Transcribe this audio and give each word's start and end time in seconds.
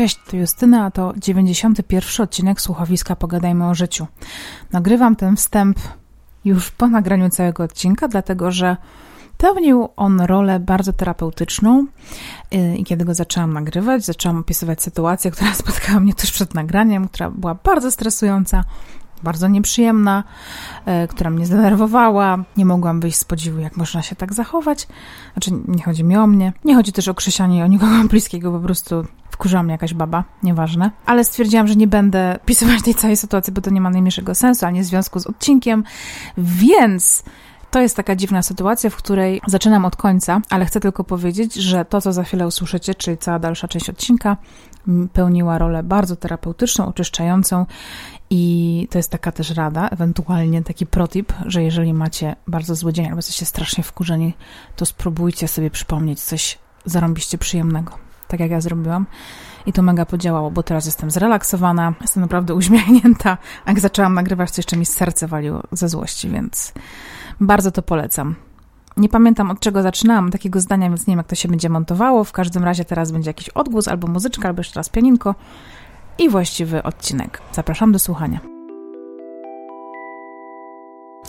Cześć, 0.00 0.20
to 0.30 0.36
Justyna, 0.36 0.84
a 0.84 0.90
to 0.90 1.12
91 1.16 2.24
odcinek 2.24 2.60
słuchowiska 2.60 3.16
Pogadajmy 3.16 3.68
o 3.68 3.74
życiu. 3.74 4.06
Nagrywam 4.72 5.16
ten 5.16 5.36
wstęp 5.36 5.78
już 6.44 6.70
po 6.70 6.86
nagraniu 6.86 7.30
całego 7.30 7.62
odcinka, 7.64 8.08
dlatego 8.08 8.50
że 8.50 8.76
pełnił 9.38 9.88
on 9.96 10.20
rolę 10.20 10.60
bardzo 10.60 10.92
terapeutyczną 10.92 11.86
y, 12.54 12.76
i 12.76 12.84
kiedy 12.84 13.04
go 13.04 13.14
zaczęłam 13.14 13.52
nagrywać, 13.52 14.04
zaczęłam 14.04 14.38
opisywać 14.38 14.82
sytuację, 14.82 15.30
która 15.34 15.54
spotkała 15.54 16.00
mnie 16.00 16.14
tuż 16.14 16.30
przed 16.30 16.54
nagraniem, 16.54 17.08
która 17.08 17.30
była 17.30 17.54
bardzo 17.54 17.90
stresująca, 17.90 18.64
bardzo 19.22 19.48
nieprzyjemna, 19.48 20.24
e, 20.86 21.08
która 21.08 21.30
mnie 21.30 21.46
zdenerwowała. 21.46 22.44
Nie 22.56 22.64
mogłam 22.66 23.00
wyjść 23.00 23.18
z 23.18 23.24
podziwu, 23.24 23.60
jak 23.60 23.76
można 23.76 24.02
się 24.02 24.16
tak 24.16 24.34
zachować. 24.34 24.88
Znaczy, 25.32 25.50
nie 25.68 25.82
chodzi 25.82 26.04
mi 26.04 26.16
o 26.16 26.26
mnie. 26.26 26.52
Nie 26.64 26.74
chodzi 26.74 26.92
też 26.92 27.08
o 27.08 27.14
Krzysianie, 27.14 27.64
o 27.64 27.66
nikogo 27.66 27.92
bliskiego, 28.10 28.52
po 28.52 28.60
prostu 28.60 29.04
wkurzyła 29.40 29.62
mnie 29.62 29.72
jakaś 29.72 29.94
baba, 29.94 30.24
nieważne. 30.42 30.90
Ale 31.06 31.24
stwierdziłam, 31.24 31.66
że 31.66 31.76
nie 31.76 31.86
będę 31.86 32.38
pisywać 32.46 32.82
tej 32.82 32.94
całej 32.94 33.16
sytuacji, 33.16 33.52
bo 33.52 33.60
to 33.60 33.70
nie 33.70 33.80
ma 33.80 33.90
najmniejszego 33.90 34.34
sensu, 34.34 34.66
ani 34.66 34.84
związku 34.84 35.20
z 35.20 35.26
odcinkiem, 35.26 35.84
więc... 36.38 37.22
To 37.70 37.80
jest 37.80 37.96
taka 37.96 38.16
dziwna 38.16 38.42
sytuacja, 38.42 38.90
w 38.90 38.96
której 38.96 39.40
zaczynam 39.46 39.84
od 39.84 39.96
końca, 39.96 40.40
ale 40.50 40.64
chcę 40.64 40.80
tylko 40.80 41.04
powiedzieć, 41.04 41.54
że 41.54 41.84
to, 41.84 42.00
co 42.00 42.12
za 42.12 42.24
chwilę 42.24 42.46
usłyszycie, 42.46 42.94
czyli 42.94 43.18
cała 43.18 43.38
dalsza 43.38 43.68
część 43.68 43.90
odcinka, 43.90 44.36
pełniła 45.12 45.58
rolę 45.58 45.82
bardzo 45.82 46.16
terapeutyczną, 46.16 46.86
oczyszczającą 46.86 47.66
i 48.30 48.88
to 48.90 48.98
jest 48.98 49.10
taka 49.10 49.32
też 49.32 49.50
rada, 49.50 49.88
ewentualnie 49.88 50.62
taki 50.62 50.86
protip, 50.86 51.32
że 51.46 51.62
jeżeli 51.62 51.94
macie 51.94 52.36
bardzo 52.46 52.74
zły 52.74 52.92
dzień 52.92 53.06
albo 53.06 53.18
jesteście 53.18 53.46
strasznie 53.46 53.84
wkurzeni, 53.84 54.34
to 54.76 54.86
spróbujcie 54.86 55.48
sobie 55.48 55.70
przypomnieć 55.70 56.20
coś 56.20 56.58
zarąbiście 56.84 57.38
przyjemnego, 57.38 58.09
tak 58.30 58.40
jak 58.40 58.50
ja 58.50 58.60
zrobiłam. 58.60 59.06
I 59.66 59.72
to 59.72 59.82
mega 59.82 60.06
podziałało, 60.06 60.50
bo 60.50 60.62
teraz 60.62 60.86
jestem 60.86 61.10
zrelaksowana, 61.10 61.92
jestem 62.00 62.20
naprawdę 62.20 62.54
uśmiechnięta. 62.60 63.38
Jak 63.66 63.80
zaczęłam 63.80 64.14
nagrywać, 64.14 64.50
to 64.50 64.54
jeszcze 64.58 64.76
mi 64.76 64.86
serce 64.86 65.26
waliło 65.26 65.62
ze 65.72 65.88
złości, 65.88 66.28
więc 66.28 66.72
bardzo 67.40 67.70
to 67.70 67.82
polecam. 67.82 68.34
Nie 68.96 69.08
pamiętam 69.08 69.50
od 69.50 69.60
czego 69.60 69.82
zaczynałam 69.82 70.30
takiego 70.30 70.60
zdania, 70.60 70.88
więc 70.88 71.06
nie 71.06 71.12
wiem 71.12 71.18
jak 71.18 71.26
to 71.26 71.34
się 71.34 71.48
będzie 71.48 71.68
montowało. 71.68 72.24
W 72.24 72.32
każdym 72.32 72.64
razie 72.64 72.84
teraz 72.84 73.12
będzie 73.12 73.30
jakiś 73.30 73.48
odgłos 73.48 73.88
albo 73.88 74.08
muzyczka, 74.08 74.48
albo 74.48 74.60
jeszcze 74.60 74.80
raz 74.80 74.88
pianinko 74.88 75.34
i 76.18 76.28
właściwy 76.28 76.82
odcinek. 76.82 77.42
Zapraszam 77.52 77.92
do 77.92 77.98
słuchania. 77.98 78.59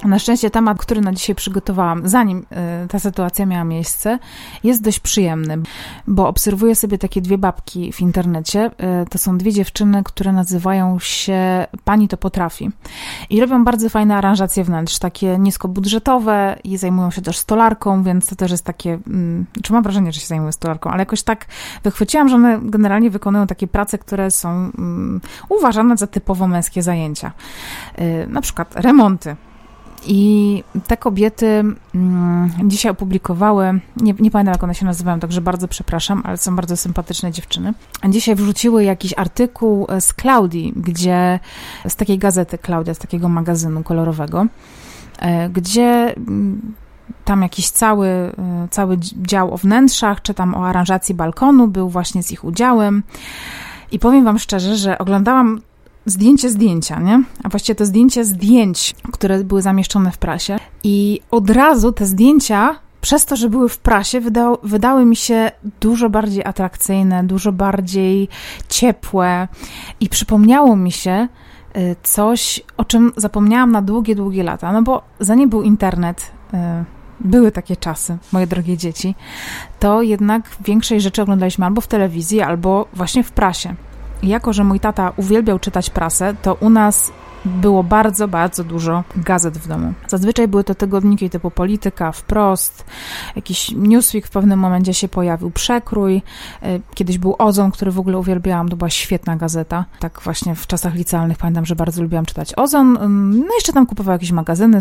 Na 0.05 0.19
szczęście 0.19 0.49
temat, 0.49 0.77
który 0.77 1.02
na 1.02 1.13
dzisiaj 1.13 1.35
przygotowałam, 1.35 2.09
zanim 2.09 2.45
y, 2.85 2.88
ta 2.88 2.99
sytuacja 2.99 3.45
miała 3.45 3.63
miejsce, 3.63 4.19
jest 4.63 4.81
dość 4.81 4.99
przyjemny, 4.99 5.58
bo 6.08 6.27
obserwuję 6.27 6.75
sobie 6.75 6.97
takie 6.97 7.21
dwie 7.21 7.38
babki 7.38 7.91
w 7.93 8.02
internecie. 8.02 8.71
Y, 9.03 9.09
to 9.09 9.17
są 9.17 9.38
dwie 9.38 9.53
dziewczyny, 9.53 10.03
które 10.03 10.31
nazywają 10.31 10.99
się 10.99 11.67
Pani 11.83 12.08
to 12.08 12.17
potrafi. 12.17 12.69
I 13.30 13.41
robią 13.41 13.63
bardzo 13.63 13.89
fajne 13.89 14.16
aranżacje 14.16 14.63
wnętrz, 14.63 14.99
takie 14.99 15.38
niskobudżetowe 15.39 16.59
i 16.63 16.77
zajmują 16.77 17.11
się 17.11 17.21
też 17.21 17.38
stolarką, 17.38 18.03
więc 18.03 18.30
to 18.30 18.36
też 18.36 18.52
jest 18.52 18.65
takie, 18.65 18.99
mm, 19.08 19.45
czy 19.63 19.73
mam 19.73 19.83
wrażenie, 19.83 20.11
że 20.11 20.19
się 20.19 20.27
zajmują 20.27 20.52
stolarką, 20.52 20.89
ale 20.89 20.99
jakoś 20.99 21.23
tak 21.23 21.45
wychwyciłam, 21.83 22.30
że 22.30 22.36
one 22.36 22.59
generalnie 22.63 23.09
wykonują 23.09 23.47
takie 23.47 23.67
prace, 23.67 23.97
które 23.97 24.31
są 24.31 24.49
mm, 24.49 25.21
uważane 25.49 25.97
za 25.97 26.08
typowo 26.08 26.47
męskie 26.47 26.83
zajęcia. 26.83 27.31
Y, 27.99 28.27
na 28.30 28.41
przykład 28.41 28.75
remonty 28.75 29.36
i 30.05 30.63
te 30.88 30.97
kobiety 30.97 31.63
mm, 31.95 32.52
dzisiaj 32.63 32.91
opublikowały, 32.91 33.80
nie, 33.95 34.13
nie, 34.19 34.31
pamiętam 34.31 34.53
jak 34.53 34.63
one 34.63 34.75
się 34.75 34.85
nazywają, 34.85 35.19
także 35.19 35.41
bardzo 35.41 35.67
przepraszam, 35.67 36.21
ale 36.25 36.38
są 36.38 36.55
bardzo 36.55 36.77
sympatyczne 36.77 37.31
dziewczyny. 37.31 37.73
Dzisiaj 38.09 38.35
wrzuciły 38.35 38.83
jakiś 38.83 39.13
artykuł 39.17 39.88
z 39.99 40.13
Claudii, 40.13 40.73
gdzie, 40.75 41.39
z 41.87 41.95
takiej 41.95 42.17
gazety 42.17 42.58
Klaudia, 42.58 42.93
z 42.93 42.98
takiego 42.98 43.30
magazynu 43.30 43.83
kolorowego, 43.83 44.45
e, 45.20 45.49
gdzie 45.49 46.15
mm, 46.17 46.73
tam 47.26 47.42
jakiś 47.42 47.70
cały, 47.70 48.08
e, 48.08 48.31
cały 48.70 48.97
dział 49.21 49.53
o 49.53 49.58
wnętrzach, 49.58 50.21
czy 50.21 50.33
tam 50.33 50.55
o 50.55 50.67
aranżacji 50.67 51.15
balkonu 51.15 51.67
był 51.67 51.89
właśnie 51.89 52.23
z 52.23 52.31
ich 52.31 52.43
udziałem. 52.43 53.03
I 53.92 53.99
powiem 53.99 54.23
Wam 54.23 54.39
szczerze, 54.39 54.77
że 54.77 54.97
oglądałam 54.97 55.61
zdjęcie 56.06 56.50
zdjęcia, 56.50 57.00
nie? 57.00 57.23
A 57.44 57.50
właściwie 57.50 57.76
to 57.76 57.86
zdjęcie 57.86 58.26
zdjęć, 58.26 58.95
które 59.12 59.44
były 59.44 59.62
zamieszczone 59.62 60.12
w 60.12 60.17
prasie. 60.17 60.58
I 60.84 61.20
od 61.32 61.50
razu 61.50 61.92
te 61.92 62.06
zdjęcia, 62.06 62.76
przez 63.02 63.26
to, 63.26 63.36
że 63.36 63.50
były 63.50 63.70
w 63.70 63.78
prasie, 63.78 64.22
wyda 64.22 64.54
wydały 64.64 65.06
mi 65.06 65.16
się 65.16 65.52
dużo 65.80 66.10
bardziej 66.10 66.45
atrakcyjne, 66.45 67.23
dużo 67.23 67.52
bardziej 67.52 68.28
ciepłe. 68.70 69.48
I 70.00 70.10
przypomniało 70.10 70.76
mi 70.76 70.92
się 70.92 71.28
y, 71.78 71.95
coś, 72.04 72.62
o 72.78 72.86
czym 72.86 73.12
zapomniałam 73.18 73.72
na 73.72 73.82
długie, 73.82 74.16
długie 74.16 74.44
lata. 74.44 74.72
No 74.72 74.82
bo 74.82 75.02
zanim 75.20 75.50
był 75.50 75.62
internet, 75.62 76.32
y, 76.54 76.58
były 77.20 77.52
takie 77.52 77.76
czasy, 77.76 78.18
moje 78.32 78.48
drogie 78.48 78.78
dzieci, 78.78 79.16
to 79.80 80.02
jednak 80.02 80.44
większej 80.66 81.02
rzeczy 81.02 81.22
oglądaliśmy 81.22 81.66
albo 81.66 81.82
w 81.82 81.88
telewizji, 81.88 82.42
albo 82.42 82.88
właśnie 82.94 83.23
w 83.23 83.32
prasie 83.32 83.76
jako 84.23 84.54
że 84.54 84.64
mój 84.64 84.80
tata 84.80 85.14
uwielbiał 85.17 85.59
czytać 85.59 85.89
prasę, 85.89 86.33
to 86.42 86.54
u 86.54 86.70
nas 86.70 87.11
było 87.45 87.83
bardzo, 87.83 88.27
bardzo 88.27 88.63
dużo 88.63 89.03
gazet 89.15 89.57
w 89.57 89.67
domu. 89.67 89.93
Zazwyczaj 90.07 90.47
były 90.47 90.63
to 90.63 90.75
tygodniki 90.75 91.29
typu 91.29 91.52
Polityka, 91.52 92.11
Wprost, 92.11 92.85
jakiś 93.35 93.71
Newsweek 93.71 94.27
w 94.27 94.29
pewnym 94.29 94.59
momencie 94.59 94.93
się 94.93 95.07
pojawił, 95.07 95.52
Przekrój, 95.52 96.21
e, 96.61 96.79
kiedyś 96.93 97.17
był 97.17 97.35
Ozon, 97.37 97.71
który 97.71 97.91
w 97.91 97.99
ogóle 97.99 98.17
uwielbiałam, 98.17 98.69
to 98.69 98.75
była 98.75 98.89
świetna 98.89 99.35
gazeta. 99.35 99.85
Tak 99.99 100.21
właśnie 100.23 100.55
w 100.55 100.67
czasach 100.67 100.95
licealnych 100.95 101.37
pamiętam, 101.37 101.65
że 101.65 101.75
bardzo 101.75 102.02
lubiłam 102.02 102.25
czytać 102.25 102.53
Ozon. 102.57 102.93
No 103.47 103.55
jeszcze 103.55 103.73
tam 103.73 103.85
kupował 103.85 104.13
jakieś 104.13 104.31
magazyny 104.31 104.79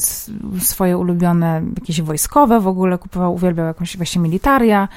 swoje 0.59 0.99
ulubione, 0.99 1.63
jakieś 1.81 2.03
wojskowe 2.03 2.61
w 2.61 2.67
ogóle, 2.67 2.99
kupował, 2.99 3.35
uwielbiał 3.35 3.67
jakąś 3.67 3.97
właśnie 3.97 4.23
militaria. 4.23 4.89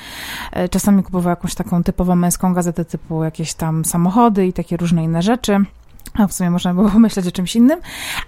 E, 0.51 0.69
czasami 0.69 1.03
kupował 1.03 1.29
jakąś 1.29 1.55
taką 1.55 1.83
typową 1.83 2.15
męską 2.15 2.53
gazetę 2.53 2.85
typu 2.85 3.23
jakieś 3.23 3.53
tam 3.53 3.85
samochody 3.85 4.47
i 4.47 4.53
takie 4.53 4.77
różne 4.77 5.03
inne 5.03 5.21
rzeczy 5.21 5.65
a 6.13 6.27
w 6.27 6.33
sumie 6.33 6.49
można 6.49 6.73
było 6.73 6.89
pomyśleć 6.99 7.27
o 7.27 7.31
czymś 7.31 7.55
innym, 7.55 7.79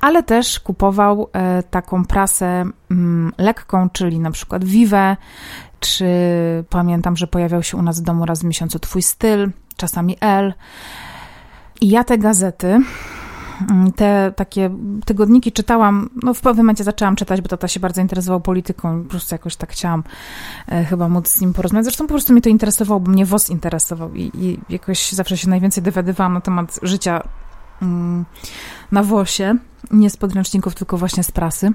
ale 0.01 0.23
też 0.23 0.59
kupował 0.59 1.29
e, 1.33 1.63
taką 1.63 2.05
prasę 2.05 2.65
mm, 2.91 3.31
lekką, 3.37 3.89
czyli 3.89 4.19
na 4.19 4.31
przykład 4.31 4.63
Vive, 4.63 5.17
czy 5.79 6.05
pamiętam, 6.69 7.17
że 7.17 7.27
pojawiał 7.27 7.63
się 7.63 7.77
u 7.77 7.81
nas 7.81 7.99
w 7.99 8.03
domu 8.03 8.25
raz 8.25 8.41
w 8.41 8.43
miesiącu 8.43 8.79
Twój 8.79 9.01
styl, 9.01 9.51
czasami 9.77 10.17
L. 10.21 10.53
I 11.81 11.89
ja 11.89 12.03
te 12.03 12.17
gazety, 12.17 12.81
mm, 13.69 13.91
te 13.91 14.33
takie 14.35 14.69
tygodniki 15.05 15.51
czytałam, 15.51 16.09
no 16.23 16.33
w 16.33 16.41
pewnym 16.41 16.65
momencie 16.65 16.83
zaczęłam 16.83 17.15
czytać, 17.15 17.41
bo 17.41 17.47
tata 17.47 17.67
się 17.67 17.79
bardzo 17.79 18.01
interesował 18.01 18.41
polityką 18.41 19.03
po 19.03 19.09
prostu 19.09 19.35
jakoś 19.35 19.55
tak 19.55 19.71
chciałam 19.71 20.03
e, 20.67 20.83
chyba 20.83 21.09
móc 21.09 21.27
z 21.27 21.41
nim 21.41 21.53
porozmawiać. 21.53 21.85
Zresztą 21.85 22.07
po 22.07 22.13
prostu 22.13 22.33
mnie 22.33 22.41
to 22.41 22.49
interesowało, 22.49 22.99
bo 22.99 23.11
mnie 23.11 23.25
WOS 23.25 23.49
interesował 23.49 24.15
i, 24.15 24.31
i 24.33 24.59
jakoś 24.69 25.11
zawsze 25.11 25.37
się 25.37 25.49
najwięcej 25.49 25.83
dowiadywałam 25.83 26.33
na 26.33 26.41
temat 26.41 26.79
życia 26.81 27.23
na 28.91 29.03
włosie, 29.03 29.55
nie 29.91 30.09
z 30.09 30.17
podręczników, 30.17 30.75
tylko 30.75 30.97
właśnie 30.97 31.23
z 31.23 31.31
prasy. 31.31 31.71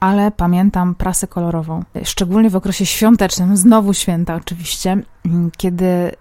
Ale 0.00 0.30
pamiętam 0.30 0.94
prasę 0.94 1.26
kolorową, 1.26 1.84
szczególnie 2.04 2.50
w 2.50 2.56
okresie 2.56 2.86
świątecznym, 2.86 3.56
znowu 3.56 3.94
święta 3.94 4.34
oczywiście, 4.34 5.02
mm, 5.26 5.50
kiedy 5.56 6.12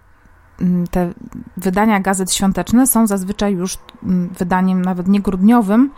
mm, 0.62 0.88
te 0.88 1.14
wydania 1.58 2.00
gazet 2.00 2.34
świąteczne 2.34 2.88
są 2.88 3.08
zazwyczaj 3.08 3.54
już 3.54 3.78
wydaniem 4.40 4.82
nawet 4.82 5.08
nie 5.08 5.22
grudniowym, 5.22 5.92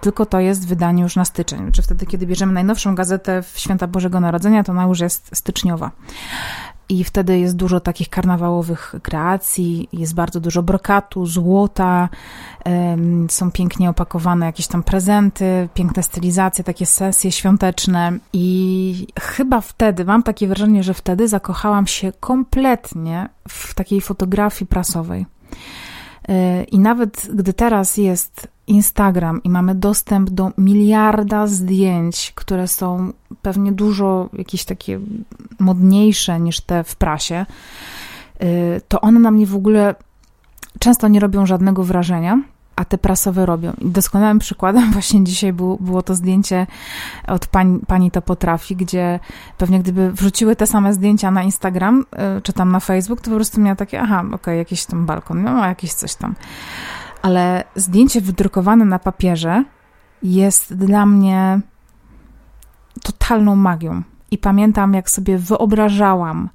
tylko 0.00 0.26
to 0.26 0.40
jest 0.40 0.68
wydanie 0.68 1.02
już 1.02 1.16
na 1.16 1.24
styczeń. 1.24 1.72
Czy 1.72 1.82
wtedy, 1.82 2.06
kiedy 2.06 2.26
bierzemy 2.26 2.52
najnowszą 2.52 2.94
gazetę 2.94 3.42
w 3.42 3.58
święta 3.58 3.86
Bożego 3.86 4.20
Narodzenia, 4.20 4.64
to 4.64 4.72
ona 4.72 4.84
już 4.84 5.00
jest 5.00 5.30
styczniowa. 5.36 5.90
I 6.88 7.04
wtedy 7.04 7.38
jest 7.38 7.56
dużo 7.56 7.80
takich 7.80 8.08
karnawałowych 8.08 8.94
kreacji, 9.02 9.88
jest 9.92 10.14
bardzo 10.14 10.40
dużo 10.40 10.62
brokatu, 10.62 11.26
złota, 11.26 12.08
są 13.28 13.50
pięknie 13.50 13.90
opakowane 13.90 14.46
jakieś 14.46 14.66
tam 14.66 14.82
prezenty, 14.82 15.68
piękne 15.74 16.02
stylizacje, 16.02 16.64
takie 16.64 16.86
sesje 16.86 17.32
świąteczne. 17.32 18.18
I 18.32 19.06
chyba 19.20 19.60
wtedy, 19.60 20.04
mam 20.04 20.22
takie 20.22 20.48
wrażenie, 20.48 20.82
że 20.82 20.94
wtedy 20.94 21.28
zakochałam 21.28 21.86
się 21.86 22.12
kompletnie 22.20 23.28
w 23.48 23.74
takiej 23.74 24.00
fotografii 24.00 24.66
prasowej. 24.66 25.26
E, 26.28 26.64
I 26.64 26.78
nawet 26.78 27.28
gdy 27.34 27.52
teraz 27.52 27.96
jest 27.96 28.48
Instagram 28.66 29.42
i 29.42 29.50
mamy 29.50 29.74
dostęp 29.74 30.30
do 30.30 30.50
miliarda 30.58 31.46
zdjęć, 31.46 32.32
które 32.34 32.68
są 32.68 33.12
pewnie 33.44 33.72
dużo 33.72 34.28
jakieś 34.32 34.64
takie 34.64 35.00
modniejsze 35.58 36.40
niż 36.40 36.60
te 36.60 36.84
w 36.84 36.96
prasie, 36.96 37.46
y, 38.42 38.80
to 38.88 39.00
one 39.00 39.20
na 39.20 39.30
mnie 39.30 39.46
w 39.46 39.56
ogóle 39.56 39.94
często 40.78 41.08
nie 41.08 41.20
robią 41.20 41.46
żadnego 41.46 41.84
wrażenia. 41.84 42.42
a 42.76 42.84
te 42.84 42.98
prasowe 42.98 43.46
robią. 43.46 43.72
I 43.78 43.90
doskonałym 43.90 44.38
przykładem 44.38 44.92
właśnie 44.96 45.24
dzisiaj 45.24 45.52
było, 45.52 46.02
to 46.02 46.14
zdjęcie 46.14 46.66
od 47.26 47.46
pani, 47.46 47.80
pani 47.86 48.10
to 48.10 48.22
potrafi, 48.22 48.76
gdzie 48.76 49.20
pewnie 49.58 49.78
gdyby 49.80 50.12
wrzuciły 50.12 50.56
te 50.56 50.66
same 50.66 50.94
zdjęcia 50.94 51.30
na 51.30 51.42
Instagram, 51.42 52.04
y, 52.38 52.42
czy 52.42 52.52
tam 52.52 52.72
na 52.72 52.80
Facebook, 52.80 53.20
to 53.20 53.30
po 53.30 53.36
prostu 53.36 53.60
miała 53.60 53.76
takie, 53.76 54.00
aha, 54.00 54.20
okej, 54.20 54.34
okay, 54.34 54.56
jakiś 54.56 54.86
tam 54.86 55.06
balkon, 55.06 55.42
no 55.42 55.66
jakieś 55.66 55.92
coś 55.92 56.14
tam. 56.14 56.34
Ale 57.22 57.64
zdjęcie 57.76 58.20
wydrukowane 58.20 58.84
na 58.84 58.98
papierze 58.98 59.64
jest 60.22 60.74
dla 60.74 61.06
mnie 61.06 61.60
totalną 63.04 63.56
magią. 63.56 64.02
I 64.30 64.38
pamiętam, 64.38 64.94
jak 64.94 65.10
sobie 65.10 65.38
wyobrażałam, 65.38 66.48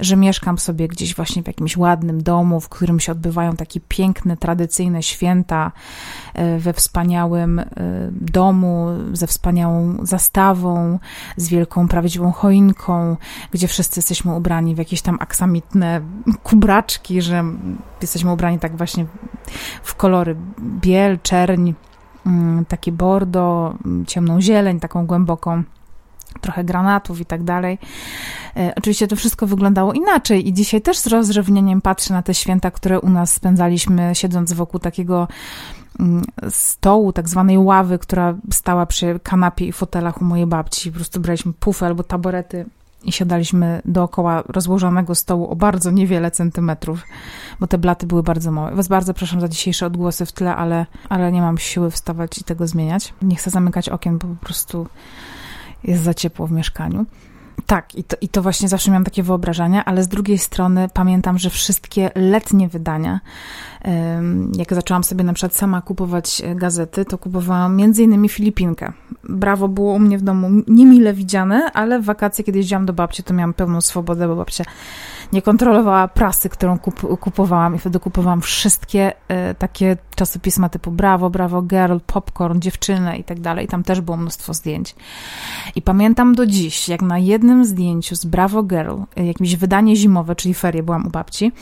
że 0.00 0.16
mieszkam 0.16 0.58
sobie 0.58 0.88
gdzieś 0.88 1.14
właśnie 1.14 1.42
w 1.42 1.46
jakimś 1.46 1.76
ładnym 1.76 2.22
domu, 2.22 2.60
w 2.60 2.68
którym 2.68 3.00
się 3.00 3.12
odbywają 3.12 3.56
takie 3.56 3.80
piękne, 3.88 4.36
tradycyjne 4.36 5.02
święta, 5.02 5.72
e, 6.34 6.58
we 6.58 6.72
wspaniałym 6.72 7.58
e, 7.58 7.64
domu, 8.10 8.88
ze 9.12 9.26
wspaniałą 9.26 9.96
zastawą, 10.02 10.98
z 11.36 11.48
wielką, 11.48 11.88
prawdziwą 11.88 12.32
choinką, 12.32 13.16
gdzie 13.50 13.68
wszyscy 13.68 13.98
jesteśmy 13.98 14.34
ubrani 14.34 14.74
w 14.74 14.78
jakieś 14.78 15.02
tam 15.02 15.16
aksamitne 15.20 16.00
kubraczki, 16.42 17.22
że 17.22 17.44
jesteśmy 18.00 18.32
ubrani 18.32 18.58
tak 18.58 18.76
właśnie 18.76 19.06
w 19.82 19.94
kolory 19.94 20.36
biel, 20.80 21.18
czerń, 21.22 21.72
mm, 22.26 22.64
takie 22.64 22.92
bordo, 22.92 23.74
ciemną 24.06 24.40
zieleń, 24.40 24.80
taką 24.80 25.06
głęboką 25.06 25.62
trochę 26.40 26.64
granatów 26.64 27.20
i 27.20 27.24
tak 27.24 27.42
dalej. 27.42 27.78
E, 28.56 28.72
oczywiście 28.76 29.08
to 29.08 29.16
wszystko 29.16 29.46
wyglądało 29.46 29.92
inaczej 29.92 30.48
i 30.48 30.52
dzisiaj 30.52 30.82
też 30.82 30.98
z 30.98 31.06
rozrzewnieniem 31.06 31.80
patrzę 31.80 32.14
na 32.14 32.22
te 32.22 32.34
święta, 32.34 32.70
które 32.70 33.00
u 33.00 33.08
nas 33.08 33.32
spędzaliśmy 33.32 34.14
siedząc 34.14 34.52
wokół 34.52 34.80
takiego 34.80 35.28
mm, 36.00 36.24
stołu, 36.50 37.12
tak 37.12 37.28
zwanej 37.28 37.58
ławy, 37.58 37.98
która 37.98 38.34
stała 38.52 38.86
przy 38.86 39.20
kanapie 39.22 39.66
i 39.66 39.72
fotelach 39.72 40.22
u 40.22 40.24
mojej 40.24 40.46
babci. 40.46 40.90
Po 40.90 40.96
prostu 40.96 41.20
braliśmy 41.20 41.52
pufy 41.52 41.86
albo 41.86 42.02
taborety 42.02 42.66
i 43.04 43.12
siadaliśmy 43.12 43.82
dookoła 43.84 44.42
rozłożonego 44.46 45.14
stołu 45.14 45.48
o 45.48 45.56
bardzo 45.56 45.90
niewiele 45.90 46.30
centymetrów, 46.30 47.02
bo 47.60 47.66
te 47.66 47.78
blaty 47.78 48.06
były 48.06 48.22
bardzo 48.22 48.50
małe. 48.50 48.74
Was 48.74 48.88
bardzo 48.88 49.14
proszę 49.14 49.40
za 49.40 49.48
dzisiejsze 49.48 49.86
odgłosy 49.86 50.26
w 50.26 50.32
tle, 50.32 50.56
ale, 50.56 50.86
ale 51.08 51.32
nie 51.32 51.40
mam 51.40 51.58
siły 51.58 51.90
wstawać 51.90 52.38
i 52.38 52.44
tego 52.44 52.66
zmieniać. 52.66 53.14
Nie 53.22 53.36
chcę 53.36 53.50
zamykać 53.50 53.88
okien, 53.88 54.18
bo 54.18 54.28
po 54.28 54.44
prostu 54.44 54.86
jest 55.84 56.02
za 56.02 56.14
ciepło 56.14 56.46
w 56.46 56.52
mieszkaniu. 56.52 57.06
Tak, 57.66 57.94
i 57.94 58.04
to, 58.04 58.16
i 58.20 58.28
to 58.28 58.42
właśnie 58.42 58.68
zawsze 58.68 58.90
miałam 58.90 59.04
takie 59.04 59.22
wyobrażenia, 59.22 59.84
ale 59.84 60.02
z 60.02 60.08
drugiej 60.08 60.38
strony 60.38 60.88
pamiętam, 60.94 61.38
że 61.38 61.50
wszystkie 61.50 62.10
letnie 62.14 62.68
wydania, 62.68 63.20
jak 64.56 64.74
zaczęłam 64.74 65.04
sobie 65.04 65.24
na 65.24 65.32
przykład 65.32 65.56
sama 65.56 65.82
kupować 65.82 66.42
e, 66.44 66.54
gazety, 66.54 67.04
to 67.04 67.18
kupowałam 67.18 67.80
innymi 67.80 68.28
Filipinkę. 68.28 68.92
Brawo 69.24 69.68
było 69.68 69.92
u 69.92 69.98
mnie 69.98 70.18
w 70.18 70.22
domu 70.22 70.48
niemile 70.68 71.14
widziane, 71.14 71.72
ale 71.72 72.00
w 72.00 72.04
wakacje, 72.04 72.44
kiedy 72.44 72.58
jeździłam 72.58 72.86
do 72.86 72.92
babci, 72.92 73.22
to 73.22 73.34
miałam 73.34 73.54
pełną 73.54 73.80
swobodę, 73.80 74.28
bo 74.28 74.36
babcia 74.36 74.64
nie 75.34 75.42
kontrolowała 75.42 76.08
prasy, 76.08 76.48
którą 76.48 76.78
kup 76.78 77.18
kupowałam 77.20 77.74
i 77.74 77.78
wtedy 77.78 78.00
kupowałam 78.00 78.40
wszystkie 78.40 79.12
y, 79.12 79.54
takie 79.54 79.96
czasopisma 80.16 80.68
typu 80.68 80.90
Bravo, 80.90 81.30
Bravo 81.30 81.62
Girl, 81.62 81.96
Popcorn, 82.06 82.60
Dziewczynę 82.60 83.18
i 83.18 83.24
tak 83.24 83.40
dalej. 83.40 83.68
Tam 83.68 83.82
też 83.82 84.00
było 84.00 84.16
mnóstwo 84.16 84.54
zdjęć. 84.54 84.94
I 85.74 85.82
pamiętam 85.82 86.34
do 86.34 86.46
dziś, 86.46 86.88
jak 86.88 87.02
na 87.02 87.18
jednym 87.18 87.64
zdjęciu 87.64 88.16
z 88.16 88.24
Bravo 88.24 88.62
Girl, 88.62 88.96
y, 89.18 89.24
jakieś 89.24 89.56
wydanie 89.56 89.96
zimowe, 89.96 90.36
czyli 90.36 90.54
ferie, 90.54 90.82
byłam 90.82 91.06
u 91.06 91.10
babci, 91.10 91.52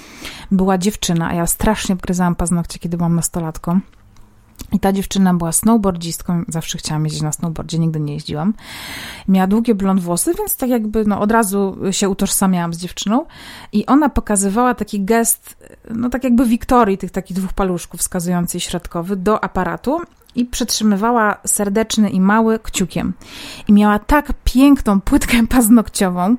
była 0.50 0.78
dziewczyna, 0.78 1.28
a 1.28 1.34
ja 1.34 1.46
strasznie 1.46 1.92
obgryzałam 1.92 2.34
paznokcie, 2.34 2.78
kiedy 2.78 2.96
byłam 2.96 3.14
nastolatką. 3.14 3.80
I 4.72 4.80
ta 4.80 4.92
dziewczyna 4.92 5.34
była 5.34 5.52
snowboardzistką, 5.52 6.44
zawsze 6.48 6.78
chciałam 6.78 7.04
jeździć 7.04 7.22
na 7.22 7.32
snowboardzie, 7.32 7.78
nigdy 7.78 8.00
nie 8.00 8.14
jeździłam. 8.14 8.54
Miała 9.28 9.46
długie 9.46 9.74
blond 9.74 10.00
włosy, 10.00 10.34
więc 10.38 10.56
tak 10.56 10.70
jakby 10.70 11.04
no, 11.04 11.20
od 11.20 11.32
razu 11.32 11.76
się 11.90 12.08
utożsamiałam 12.08 12.74
z 12.74 12.78
dziewczyną. 12.78 13.26
I 13.72 13.86
ona 13.86 14.08
pokazywała 14.08 14.74
taki 14.74 15.04
gest, 15.04 15.56
no 15.90 16.10
tak 16.10 16.24
jakby 16.24 16.46
Wiktorii, 16.46 16.98
tych 16.98 17.10
takich 17.10 17.36
dwóch 17.36 17.52
paluszków 17.52 18.00
wskazujący 18.00 18.56
i 18.56 18.60
środkowy, 18.60 19.16
do 19.16 19.44
aparatu 19.44 20.00
i 20.34 20.44
przytrzymywała 20.44 21.36
serdeczny 21.46 22.10
i 22.10 22.20
mały 22.20 22.58
kciukiem. 22.58 23.12
I 23.68 23.72
miała 23.72 23.98
tak 23.98 24.32
piękną 24.44 25.00
płytkę 25.00 25.46
paznokciową, 25.56 26.36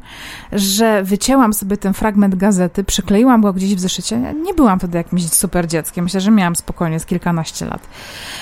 że 0.52 1.04
wycięłam 1.04 1.54
sobie 1.54 1.78
ten 1.78 1.94
fragment 1.94 2.36
gazety, 2.36 2.84
przykleiłam 2.84 3.42
go 3.42 3.54
gdzieś 3.54 3.76
w 3.76 3.80
zeszycie. 3.80 4.34
Nie 4.44 4.54
byłam 4.54 4.80
wtedy 4.80 4.98
jakimś 4.98 5.30
super 5.30 5.68
dzieckiem. 5.68 6.04
Myślę, 6.04 6.22
że 6.22 6.32
miałam 6.32 6.56
spokojnie 6.56 7.00
z 7.00 7.06
kilkanaście 7.06 7.66
lat. 7.66 7.88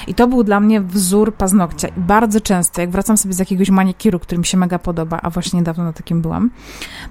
I 0.07 0.13
to 0.13 0.27
był 0.27 0.43
dla 0.43 0.59
mnie 0.59 0.81
wzór 0.81 1.35
paznokcia. 1.35 1.87
I 1.87 1.99
bardzo 1.99 2.41
często, 2.41 2.81
jak 2.81 2.89
wracam 2.89 3.17
sobie 3.17 3.33
z 3.33 3.39
jakiegoś 3.39 3.69
manikiru, 3.69 4.19
który 4.19 4.39
mi 4.39 4.45
się 4.45 4.57
mega 4.57 4.79
podoba, 4.79 5.19
a 5.21 5.29
właśnie 5.29 5.59
niedawno 5.59 5.83
na 5.83 5.93
takim 5.93 6.21
byłam, 6.21 6.49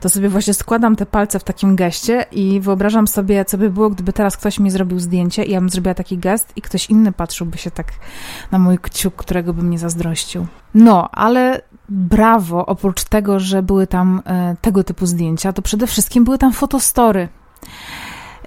to 0.00 0.08
sobie 0.08 0.28
właśnie 0.28 0.54
składam 0.54 0.96
te 0.96 1.06
palce 1.06 1.38
w 1.38 1.44
takim 1.44 1.76
geście 1.76 2.24
i 2.32 2.60
wyobrażam 2.60 3.08
sobie, 3.08 3.44
co 3.44 3.58
by 3.58 3.70
było, 3.70 3.90
gdyby 3.90 4.12
teraz 4.12 4.36
ktoś 4.36 4.58
mi 4.58 4.70
zrobił 4.70 4.98
zdjęcie 5.00 5.44
i 5.44 5.50
ja 5.50 5.60
bym 5.60 5.70
zrobiła 5.70 5.94
taki 5.94 6.18
gest 6.18 6.52
i 6.56 6.62
ktoś 6.62 6.90
inny 6.90 7.12
patrzyłby 7.12 7.58
się 7.58 7.70
tak 7.70 7.92
na 8.50 8.58
mój 8.58 8.78
kciuk, 8.78 9.14
którego 9.14 9.54
bym 9.54 9.70
nie 9.70 9.78
zazdrościł. 9.78 10.46
No, 10.74 11.10
ale 11.12 11.60
brawo, 11.88 12.66
oprócz 12.66 13.04
tego, 13.04 13.40
że 13.40 13.62
były 13.62 13.86
tam 13.86 14.22
e, 14.26 14.56
tego 14.60 14.84
typu 14.84 15.06
zdjęcia, 15.06 15.52
to 15.52 15.62
przede 15.62 15.86
wszystkim 15.86 16.24
były 16.24 16.38
tam 16.38 16.52
fotostory 16.52 17.28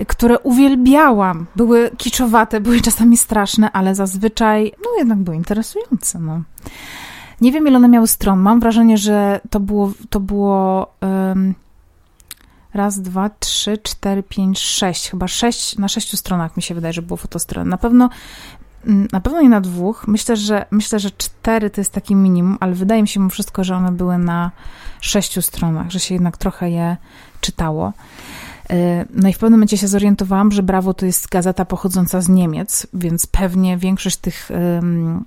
które 0.08 0.40
uwielbiałam. 0.40 1.46
Były 1.56 1.92
kiczowate, 1.98 2.62
były 2.62 2.82
czasami 2.82 3.18
straszne, 3.18 3.72
ale 3.72 3.96
zazwyczaj, 3.96 4.72
no 4.84 4.90
jednak 4.98 5.20
były 5.20 5.38
interesujące, 5.38 6.20
no. 6.20 6.42
Nie 7.42 7.52
wiem, 7.52 7.68
ile 7.68 7.78
one 7.78 7.88
miały 7.88 8.08
stron. 8.08 8.40
Mam 8.40 8.60
wrażenie, 8.60 8.98
że 8.98 9.42
to 9.50 9.60
było, 9.60 9.92
to 10.10 10.20
było 10.20 10.94
um, 11.02 11.54
raz, 12.74 13.02
dwa, 13.02 13.30
trzy, 13.40 13.78
cztery, 13.78 14.24
pięć, 14.24 14.60
sześć. 14.60 15.10
Chyba 15.10 15.28
sześć, 15.28 15.78
na 15.78 15.88
sześciu 15.88 16.18
stronach 16.18 16.58
mi 16.58 16.64
się 16.64 16.76
wydaje, 16.76 16.94
że 16.94 17.02
było 17.02 17.18
fotostron. 17.18 17.70
Na 17.70 17.78
pewno 17.78 18.10
na 18.86 19.22
pewno 19.22 19.42
nie 19.42 19.50
na 19.50 19.62
dwóch. 19.62 20.08
Myślę, 20.08 20.36
że 20.36 20.66
myślę, 20.72 21.00
że 21.00 21.12
cztery 21.12 21.70
to 21.70 21.82
jest 21.82 21.92
taki 21.92 22.16
minimum, 22.16 22.58
ale 22.60 22.74
wydaje 22.74 23.02
mi 23.02 23.08
się 23.08 23.20
mu 23.20 23.30
wszystko, 23.30 23.64
że 23.64 23.76
one 23.76 23.92
były 23.92 24.18
na 24.18 24.52
sześciu 25.02 25.42
stronach, 25.42 25.92
że 25.92 26.00
się 26.00 26.14
jednak 26.14 26.38
trochę 26.38 26.70
je 26.70 26.98
czytało. 27.42 27.94
Y, 28.72 29.06
no 29.14 29.30
i 29.30 29.34
w 29.34 29.38
pewnym 29.38 29.60
momencie 29.60 29.78
się 29.78 29.88
zorientowałam, 29.88 30.52
że 30.52 30.64
Brawo 30.64 30.94
to 30.94 31.06
jest 31.06 31.28
gazeta 31.28 31.66
pochodząca 31.66 32.22
z 32.22 32.30
Niemiec, 32.30 32.88
więc 32.94 33.28
pewnie 33.28 33.78
większość 33.78 34.18
tych 34.18 34.50
um, 34.50 35.26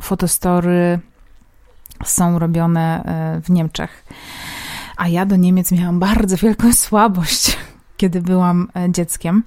fotostory 0.00 0.98
są 2.04 2.38
robione 2.38 3.02
y, 3.38 3.40
w 3.40 3.50
Niemczech. 3.50 4.04
A 4.96 5.08
ja 5.08 5.26
do 5.26 5.36
Niemiec 5.36 5.72
miałam 5.72 5.98
bardzo 6.08 6.36
wielką 6.36 6.72
słabość, 6.72 7.56
kiedy 7.96 8.22
byłam 8.22 8.68
e, 8.76 8.92
dzieckiem. 8.92 9.42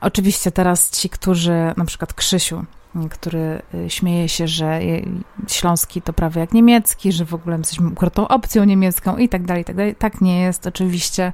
Oczywiście 0.00 0.52
teraz 0.52 0.90
ci, 0.90 1.08
którzy, 1.08 1.74
na 1.76 1.84
przykład 1.84 2.14
Krzysiu, 2.14 2.64
który 3.10 3.62
y, 3.74 3.90
śmieje 3.90 4.28
się, 4.28 4.48
że 4.48 4.80
śląski 5.48 6.02
to 6.02 6.12
prawie 6.12 6.40
jak 6.40 6.52
niemiecki, 6.52 7.12
że 7.12 7.24
w 7.24 7.34
ogóle 7.34 7.58
jesteśmy 7.58 7.88
ukrytą 7.88 8.28
opcją 8.28 8.64
niemiecką 8.64 9.16
i 9.16 9.28
tak 9.28 9.44
dalej, 9.44 9.62
i 9.62 9.64
tak 9.64 9.76
dalej. 9.76 9.94
Tak 9.94 10.20
nie 10.20 10.40
jest 10.40 10.66
oczywiście. 10.66 11.32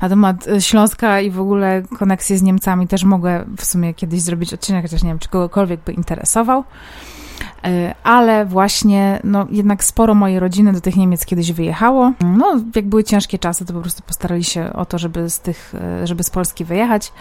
Na 0.00 0.08
temat 0.08 0.46
y, 0.46 0.60
Śląska 0.60 1.20
i 1.20 1.30
w 1.30 1.40
ogóle 1.40 1.82
koneksji 1.98 2.38
z 2.38 2.42
Niemcami 2.42 2.88
też 2.88 3.04
mogę 3.04 3.44
w 3.56 3.64
sumie 3.64 3.94
kiedyś 3.94 4.20
zrobić 4.20 4.54
odcinek, 4.54 4.82
chociaż 4.82 5.02
nie 5.02 5.08
wiem, 5.08 5.18
czy 5.18 5.28
kogokolwiek 5.28 5.80
by 5.80 5.92
interesował. 5.92 6.64
Y, 7.66 7.94
ale 8.02 8.46
właśnie, 8.46 9.20
no 9.24 9.46
jednak 9.50 9.84
sporo 9.84 10.14
mojej 10.14 10.40
rodziny 10.40 10.72
do 10.72 10.80
tych 10.80 10.96
Niemiec 10.96 11.26
kiedyś 11.26 11.52
wyjechało. 11.52 12.12
No, 12.20 12.60
jak 12.74 12.86
były 12.86 13.04
ciężkie 13.04 13.38
czasy, 13.38 13.64
to 13.64 13.72
po 13.72 13.80
prostu 13.80 14.02
postarali 14.02 14.44
się 14.44 14.72
o 14.72 14.84
to, 14.84 14.98
żeby 14.98 15.30
z 15.30 15.40
tych, 15.40 15.74
żeby 16.04 16.22
z 16.22 16.30
Polski 16.30 16.64
wyjechać. 16.64 17.12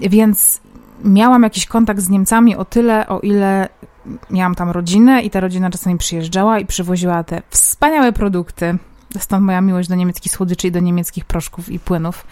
Więc 0.00 0.60
miałam 1.04 1.42
jakiś 1.42 1.66
kontakt 1.66 2.00
z 2.00 2.08
Niemcami 2.08 2.56
o 2.56 2.64
tyle, 2.64 3.06
o 3.08 3.20
ile 3.20 3.68
miałam 4.30 4.54
tam 4.54 4.70
rodzinę 4.70 5.22
i 5.22 5.30
ta 5.30 5.40
rodzina 5.40 5.70
czasami 5.70 5.98
przyjeżdżała 5.98 6.58
i 6.58 6.66
przywoziła 6.66 7.24
te 7.24 7.42
wspaniałe 7.50 8.12
produkty. 8.12 8.78
Stąd 9.18 9.44
moja 9.44 9.60
miłość 9.60 9.88
do 9.88 9.94
niemieckich 9.94 10.32
słodyczy 10.32 10.66
i 10.68 10.72
do 10.72 10.80
niemieckich 10.80 11.24
proszków 11.24 11.68
i 11.68 11.78
płynów. 11.78 12.26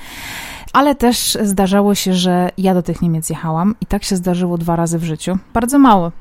Ale 0.72 0.94
też 0.94 1.38
zdarzało 1.42 1.94
się, 1.94 2.14
że 2.14 2.50
ja 2.58 2.74
do 2.74 2.82
tych 2.82 3.02
Niemiec 3.02 3.30
jechałam 3.30 3.74
i 3.80 3.86
tak 3.86 4.04
się 4.04 4.16
zdarzyło 4.16 4.58
dwa 4.58 4.76
razy 4.76 4.98
w 4.98 5.04
życiu. 5.04 5.38
Bardzo 5.54 5.78
mało, 5.78 6.12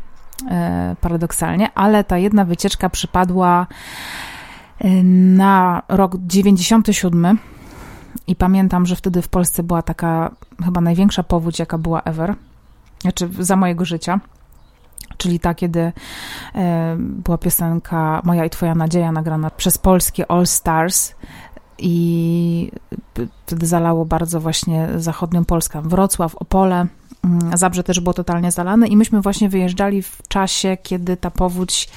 e, 0.49 0.95
paradoksalnie, 1.01 1.71
ale 1.75 2.03
ta 2.03 2.17
jedna 2.17 2.45
wycieczka 2.45 2.89
przypadła 2.89 3.67
e, 4.79 4.89
na 5.03 5.81
rok 5.89 6.15
97 6.17 7.37
i 8.27 8.35
pamiętam, 8.35 8.85
że 8.85 8.95
wtedy 8.95 9.21
w 9.21 9.27
Polsce 9.27 9.63
była 9.63 9.81
taka 9.81 10.31
chyba 10.65 10.81
największa 10.81 11.23
powódź, 11.23 11.59
jaka 11.59 11.77
była 11.77 12.01
ever, 12.01 12.35
znaczy 13.01 13.29
za 13.39 13.55
mojego 13.55 13.85
życia. 13.85 14.19
Czyli 15.17 15.39
ta, 15.39 15.53
kiedy 15.53 15.91
e, 16.55 16.95
była 16.99 17.37
piosenka 17.37 18.21
Moja 18.23 18.45
i 18.45 18.49
Twoja 18.49 18.75
Nadzieja 18.75 19.11
nagrana 19.11 19.49
przez 19.49 19.77
polskie 19.77 20.31
All 20.31 20.47
Stars 20.47 21.13
i 21.77 22.71
wtedy 23.45 23.67
zalało 23.67 24.05
bardzo 24.05 24.39
właśnie 24.39 24.87
zachodnią 24.97 25.45
Polskę. 25.45 25.81
Wrocław, 25.81 26.35
Opole, 26.35 26.87
Mm, 27.23 27.57
Zabrze 27.57 27.83
też 27.83 27.99
było 27.99 28.13
totalnie 28.13 28.51
zalane 28.51 28.87
i 28.87 28.97
myśmy 28.97 29.21
właśnie 29.21 29.49
wyjeżdżali 29.49 30.01
w 30.01 30.21
czasie, 30.27 30.77
kiedy 30.83 31.17
ta 31.17 31.31
powódź 31.31 31.89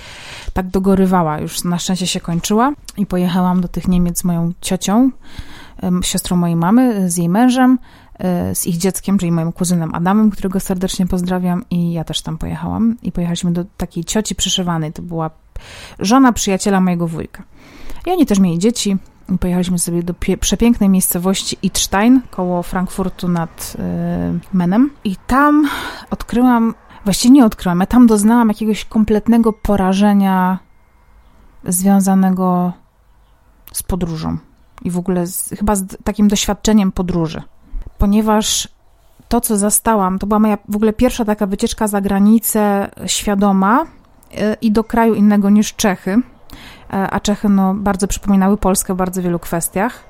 tak 0.52 0.68
dogorywała. 0.68 1.38
Już 1.40 1.64
na 1.64 1.78
szczęście 1.78 2.06
się 2.06 2.20
kończyła 2.20 2.72
i 2.96 3.06
pojechałam 3.06 3.60
do 3.60 3.68
tych 3.68 3.88
Niemiec 3.88 4.18
z 4.18 4.24
moją 4.24 4.52
ciocią, 4.60 5.10
siostrą 6.02 6.36
mojej 6.36 6.56
mamy, 6.56 7.10
z 7.10 7.16
jej 7.16 7.28
mężem, 7.28 7.78
e, 8.18 8.54
z 8.54 8.66
ich 8.66 8.76
dzieckiem, 8.76 9.18
czyli 9.18 9.32
moim 9.32 9.52
kuzynem 9.52 9.94
Adamem, 9.94 10.30
którego 10.30 10.60
serdecznie 10.60 11.06
pozdrawiam 11.06 11.64
i 11.70 11.92
ja 11.92 12.04
też 12.04 12.22
tam 12.22 12.38
pojechałam 12.38 12.96
i 13.02 13.12
pojechaliśmy 13.12 13.52
do 13.52 13.64
takiej 13.76 14.04
cioci 14.04 14.34
przyszywanej. 14.34 14.92
To 14.92 15.02
była 15.02 15.30
żona 15.98 16.32
przyjaciela 16.32 16.80
mojego 16.80 17.08
wujka. 17.08 17.42
I 18.06 18.10
oni 18.10 18.26
też 18.26 18.38
mieli 18.38 18.58
dzieci, 18.58 18.98
Pojechaliśmy 19.40 19.78
sobie 19.78 20.02
do 20.02 20.14
przepięknej 20.40 20.88
miejscowości 20.88 21.56
Idstein, 21.62 22.20
koło 22.30 22.62
Frankfurtu 22.62 23.28
nad 23.28 23.76
y, 23.78 24.56
Menem. 24.56 24.90
I 25.04 25.16
tam 25.26 25.68
odkryłam, 26.10 26.74
właściwie 27.04 27.34
nie 27.34 27.44
odkryłam, 27.44 27.80
ja 27.80 27.86
tam 27.86 28.06
doznałam 28.06 28.48
jakiegoś 28.48 28.84
kompletnego 28.84 29.52
porażenia 29.52 30.58
związanego 31.64 32.72
z 33.72 33.82
podróżą. 33.82 34.38
I 34.82 34.90
w 34.90 34.98
ogóle 34.98 35.26
z, 35.26 35.48
chyba 35.58 35.76
z 35.76 35.86
takim 36.04 36.28
doświadczeniem 36.28 36.92
podróży. 36.92 37.42
Ponieważ 37.98 38.68
to, 39.28 39.40
co 39.40 39.56
zastałam, 39.56 40.18
to 40.18 40.26
była 40.26 40.38
moja 40.38 40.58
w 40.68 40.76
ogóle 40.76 40.92
pierwsza 40.92 41.24
taka 41.24 41.46
wycieczka 41.46 41.88
za 41.88 42.00
granicę 42.00 42.90
świadoma 43.06 43.82
y, 43.82 43.86
i 44.60 44.72
do 44.72 44.84
kraju 44.84 45.14
innego 45.14 45.50
niż 45.50 45.74
Czechy 45.74 46.22
E, 46.94 47.10
a 47.10 47.20
Czechy 47.20 47.48
no, 47.48 47.74
bardzo 47.74 48.08
przypominały 48.08 48.56
Polskę 48.56 48.94
w 48.94 48.96
bardzo 48.96 49.22
wielu 49.22 49.38
kwestiach. 49.38 50.04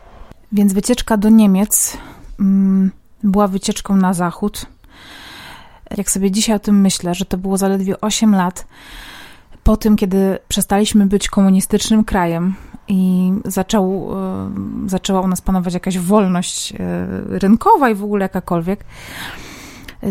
Więc 0.53 0.73
wycieczka 0.73 1.17
do 1.17 1.29
Niemiec 1.29 1.97
mm, 2.41 2.91
była 3.23 3.49
wycieczką 3.49 3.97
na 3.97 4.15
zachód. 4.15 4.67
Jak 5.97 6.11
sobie 6.11 6.31
dzisiaj 6.31 6.57
o 6.57 6.59
tym 6.59 6.81
myślę, 6.81 7.15
że 7.15 7.25
to 7.25 7.39
było 7.39 7.57
zaledwie 7.57 8.01
8 8.01 8.35
lat 8.35 8.67
po 9.65 9.77
tym, 9.77 9.97
kiedy 9.97 10.39
przestaliśmy 10.49 11.07
być 11.07 11.29
komunistycznym 11.29 12.05
krajem 12.05 12.55
i 12.89 13.33
zaczął, 13.45 14.11
y, 14.87 14.89
zaczęła 14.89 15.21
u 15.21 15.29
nas 15.29 15.41
panować 15.41 15.75
jakaś 15.75 15.99
wolność 15.99 16.73
y, 16.73 16.77
rynkowa 17.39 17.91
i 17.91 17.95
w 17.95 18.05
ogóle 18.05 18.25
jakakolwiek, 18.25 18.85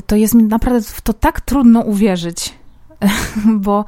to 0.08 0.16
jest 0.16 0.34
mi 0.34 0.44
naprawdę 0.44 0.82
w 0.82 1.02
to 1.02 1.14
tak 1.14 1.42
trudno 1.42 1.82
uwierzyć, 1.82 2.54
bo 3.66 3.86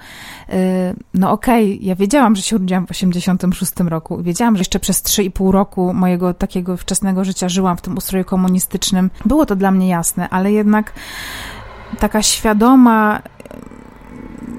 no 1.13 1.32
okej, 1.32 1.74
okay, 1.74 1.86
ja 1.86 1.96
wiedziałam, 1.96 2.36
że 2.36 2.42
się 2.42 2.56
urodziłam 2.56 2.88
w 2.88 2.92
86 2.92 3.72
roku. 3.80 4.24
Wiedziałam, 4.24 4.56
że 4.56 4.62
jeszcze 4.62 4.80
przez 4.80 5.04
3,5 5.04 5.51
roku 5.51 5.94
mojego 5.94 6.34
takiego 6.34 6.77
wczesnego 6.77 7.25
życia 7.25 7.50
żyłam 7.50 7.77
w 7.77 7.82
tym 7.82 7.98
ustroju 7.98 8.25
komunistycznym. 8.25 9.10
Było 9.25 9.46
to 9.46 9.56
dla 9.56 9.72
mnie 9.72 9.88
jasne, 9.88 10.30
ale 10.30 10.51
jednak 10.51 10.94
taka 12.00 12.24
świadoma 12.24 13.22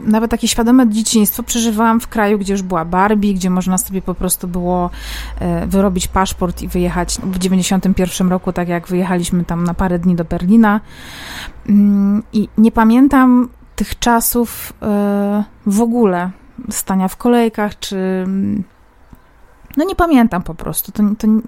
nawet 0.06 0.30
takie 0.30 0.48
świadome 0.48 0.88
dzieciństwo 0.88 1.42
przeżywałam 1.42 2.00
w 2.00 2.08
kraju, 2.08 2.38
gdzie 2.38 2.52
już 2.52 2.62
była 2.62 2.84
Barbie, 2.84 3.34
gdzie 3.34 3.50
można 3.50 3.78
sobie 3.78 4.02
po 4.02 4.14
prostu 4.14 4.48
było 4.48 4.90
y, 5.64 5.66
wyrobić 5.66 6.08
paszport 6.08 6.62
i 6.62 6.68
wyjechać 6.68 7.18
w 7.22 7.38
91 7.38 8.28
roku, 8.28 8.52
tak 8.52 8.68
jak 8.68 8.88
wyjechaliśmy 8.88 9.44
tam 9.44 9.64
na 9.64 9.74
parę 9.74 9.98
dni 9.98 10.14
do 10.14 10.24
Berlina. 10.24 10.80
Mm, 11.68 12.22
I 12.32 12.48
nie 12.58 12.72
pamiętam 12.72 13.48
tych 13.76 13.98
czasów 13.98 14.72
e, 14.82 15.44
w 15.66 15.80
ogóle, 15.80 16.30
stania 16.70 17.08
w 17.08 17.16
kolejkach, 17.16 17.78
czy. 17.78 18.24
No 19.76 19.84
nie 19.84 19.94
pamiętam 19.94 20.42
po 20.42 20.54
prostu. 20.54 20.92
To, 20.92 21.02
to 21.18 21.26
nie, 21.26 21.42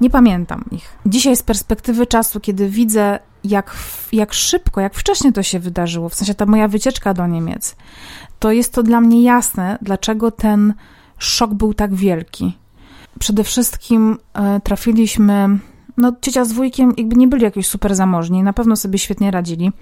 nie 0.00 0.10
pamiętam 0.10 0.64
ich. 0.70 0.98
Dzisiaj 1.06 1.36
z 1.36 1.42
perspektywy 1.42 2.06
czasu, 2.06 2.40
kiedy 2.40 2.68
widzę, 2.68 3.18
jak, 3.44 3.76
jak 4.12 4.32
szybko, 4.32 4.80
jak 4.80 4.94
wcześnie 4.94 5.32
to 5.32 5.42
się 5.42 5.58
wydarzyło, 5.58 6.08
w 6.08 6.14
sensie 6.14 6.34
ta 6.34 6.46
moja 6.46 6.68
wycieczka 6.68 7.14
do 7.14 7.26
Niemiec, 7.26 7.76
to 8.38 8.52
jest 8.52 8.72
to 8.72 8.82
dla 8.82 9.00
mnie 9.00 9.22
jasne, 9.22 9.78
dlaczego 9.82 10.30
ten 10.30 10.74
szok 11.18 11.54
był 11.54 11.74
tak 11.74 11.94
wielki. 11.94 12.58
Przede 13.18 13.44
wszystkim 13.44 14.18
e, 14.34 14.60
trafiliśmy 14.60 15.58
no 15.98 16.12
ciocia 16.20 16.44
z 16.44 16.52
wujkiem 16.52 16.92
jakby 16.96 17.16
nie 17.16 17.28
byli 17.28 17.42
jakoś 17.42 17.66
super 17.66 17.94
zamożni, 17.94 18.42
na 18.42 18.52
pewno 18.52 18.76
sobie 18.76 18.98
świetnie 18.98 19.30
radzili. 19.30 19.72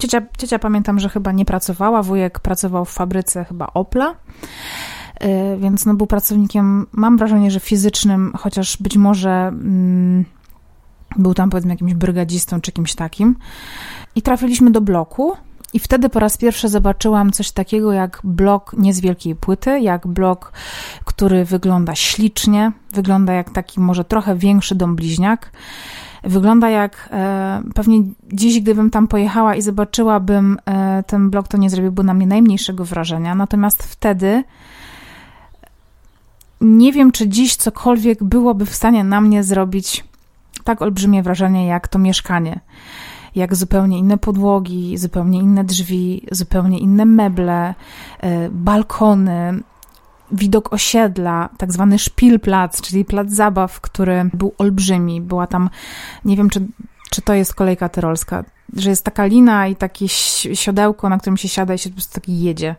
Ciocia, 0.00 0.22
ciocia 0.38 0.58
pamiętam, 0.58 1.00
że 1.00 1.08
chyba 1.08 1.32
nie 1.32 1.44
pracowała, 1.44 2.02
wujek 2.02 2.40
pracował 2.40 2.84
w 2.84 2.90
fabryce 2.90 3.44
chyba 3.44 3.66
Opla, 3.74 4.10
y, 4.10 5.58
więc 5.58 5.86
no 5.86 5.94
był 5.94 6.06
pracownikiem, 6.06 6.86
mam 6.92 7.16
wrażenie, 7.16 7.50
że 7.50 7.60
fizycznym, 7.60 8.32
chociaż 8.38 8.76
być 8.76 8.96
może 8.96 9.30
mm, 9.30 10.24
był 11.16 11.34
tam 11.34 11.50
powiedzmy 11.50 11.70
jakimś 11.70 11.94
brygadzistą 11.94 12.60
czy 12.60 12.72
kimś 12.72 12.94
takim. 12.94 13.36
I 14.14 14.22
trafiliśmy 14.22 14.70
do 14.70 14.80
bloku, 14.80 15.36
i 15.72 15.78
wtedy 15.78 16.08
po 16.08 16.20
raz 16.20 16.36
pierwszy 16.36 16.68
zobaczyłam 16.68 17.32
coś 17.32 17.50
takiego 17.50 17.92
jak 17.92 18.20
blok 18.24 18.74
nie 18.78 18.94
z 18.94 19.00
wielkiej 19.00 19.34
płyty, 19.34 19.80
jak 19.80 20.06
blok, 20.06 20.52
który 21.04 21.44
wygląda 21.44 21.94
ślicznie, 21.94 22.72
wygląda 22.92 23.32
jak 23.32 23.50
taki 23.50 23.80
może 23.80 24.04
trochę 24.04 24.36
większy 24.36 24.74
dom 24.74 24.96
bliźniak. 24.96 25.52
Wygląda 26.24 26.70
jak 26.70 27.08
e, 27.12 27.62
pewnie 27.74 28.02
dziś, 28.32 28.60
gdybym 28.60 28.90
tam 28.90 29.08
pojechała 29.08 29.54
i 29.54 29.62
zobaczyłabym 29.62 30.58
e, 30.66 31.02
ten 31.06 31.30
blok, 31.30 31.48
to 31.48 31.56
nie 31.56 31.70
zrobiłby 31.70 32.04
na 32.04 32.14
mnie 32.14 32.26
najmniejszego 32.26 32.84
wrażenia. 32.84 33.34
Natomiast 33.34 33.82
wtedy 33.82 34.44
nie 36.60 36.92
wiem, 36.92 37.12
czy 37.12 37.28
dziś 37.28 37.56
cokolwiek 37.56 38.24
byłoby 38.24 38.66
w 38.66 38.74
stanie 38.74 39.04
na 39.04 39.20
mnie 39.20 39.44
zrobić 39.44 40.04
tak 40.64 40.82
olbrzymie 40.82 41.22
wrażenie 41.22 41.66
jak 41.66 41.88
to 41.88 41.98
mieszkanie 41.98 42.60
jak 43.34 43.56
zupełnie 43.56 43.98
inne 43.98 44.18
podłogi, 44.18 44.98
zupełnie 44.98 45.38
inne 45.38 45.64
drzwi, 45.64 46.26
zupełnie 46.30 46.78
inne 46.78 47.04
meble, 47.04 47.74
e, 48.20 48.48
balkony, 48.50 49.62
widok 50.32 50.72
osiedla, 50.72 51.48
tak 51.58 51.72
zwany 51.72 51.98
szpilplac, 51.98 52.80
czyli 52.80 53.04
plac 53.04 53.30
zabaw, 53.30 53.80
który 53.80 54.30
był 54.34 54.54
olbrzymi. 54.58 55.20
Była 55.20 55.46
tam, 55.46 55.70
nie 56.24 56.36
wiem, 56.36 56.50
czy, 56.50 56.66
czy 57.10 57.22
to 57.22 57.34
jest 57.34 57.54
kolejka 57.54 57.88
tyrolska, 57.88 58.44
że 58.76 58.90
jest 58.90 59.04
taka 59.04 59.24
lina 59.24 59.66
i 59.66 59.76
takie 59.76 60.08
siodełko, 60.54 61.08
na 61.08 61.18
którym 61.18 61.36
się 61.36 61.48
siada 61.48 61.74
i 61.74 61.78
się 61.78 61.90
po 61.90 61.94
prostu 61.94 62.14
tak 62.14 62.28
jedzie. 62.28 62.76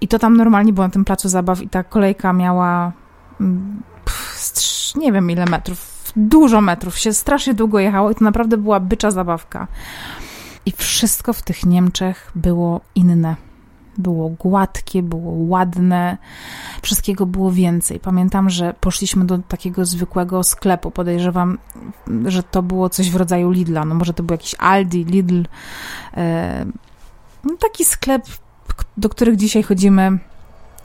I 0.00 0.08
to 0.08 0.18
tam 0.18 0.36
normalnie 0.36 0.72
było 0.72 0.86
na 0.86 0.92
tym 0.92 1.04
placu 1.04 1.28
zabaw 1.28 1.62
i 1.62 1.68
ta 1.68 1.84
kolejka 1.84 2.32
miała 2.32 2.92
mm, 3.40 3.82
pff, 4.04 4.96
nie 4.96 5.12
wiem 5.12 5.30
ile 5.30 5.44
metrów, 5.44 5.99
dużo 6.16 6.60
metrów, 6.60 6.98
się 6.98 7.12
strasznie 7.12 7.54
długo 7.54 7.78
jechało 7.78 8.10
i 8.10 8.14
to 8.14 8.24
naprawdę 8.24 8.56
była 8.56 8.80
bycza 8.80 9.10
zabawka. 9.10 9.66
I 10.66 10.72
wszystko 10.72 11.32
w 11.32 11.42
tych 11.42 11.66
Niemczech 11.66 12.30
było 12.34 12.80
inne. 12.94 13.36
Było 13.98 14.28
gładkie, 14.28 15.02
było 15.02 15.32
ładne, 15.32 16.18
wszystkiego 16.82 17.26
było 17.26 17.52
więcej. 17.52 18.00
Pamiętam, 18.00 18.50
że 18.50 18.74
poszliśmy 18.80 19.24
do 19.24 19.38
takiego 19.38 19.84
zwykłego 19.84 20.42
sklepu. 20.42 20.90
Podejrzewam, 20.90 21.58
że 22.24 22.42
to 22.42 22.62
było 22.62 22.88
coś 22.88 23.10
w 23.10 23.16
rodzaju 23.16 23.50
Lidla. 23.50 23.84
No 23.84 23.94
może 23.94 24.14
to 24.14 24.22
był 24.22 24.34
jakiś 24.34 24.54
Aldi, 24.54 25.04
Lidl. 25.04 25.42
E, 26.16 26.64
no 27.44 27.56
taki 27.56 27.84
sklep, 27.84 28.22
do 28.96 29.08
których 29.08 29.36
dzisiaj 29.36 29.62
chodzimy 29.62 30.18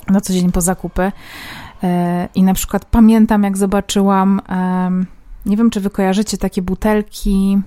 na 0.08 0.22
co 0.22 0.34
dzień 0.34 0.52
po 0.52 0.62
zakupy. 0.62 1.12
E, 1.84 2.30
I 2.36 2.44
na 2.44 2.54
przykład 2.54 2.86
pamiętam, 2.86 3.44
jak 3.44 3.58
zobaczyłam 3.58 4.42
nie 5.46 5.58
wiem, 5.58 5.70
czy 5.70 5.80
wy 5.80 5.90
kojarzycie 5.90 6.38
takie 6.38 6.62
butelki 6.62 7.62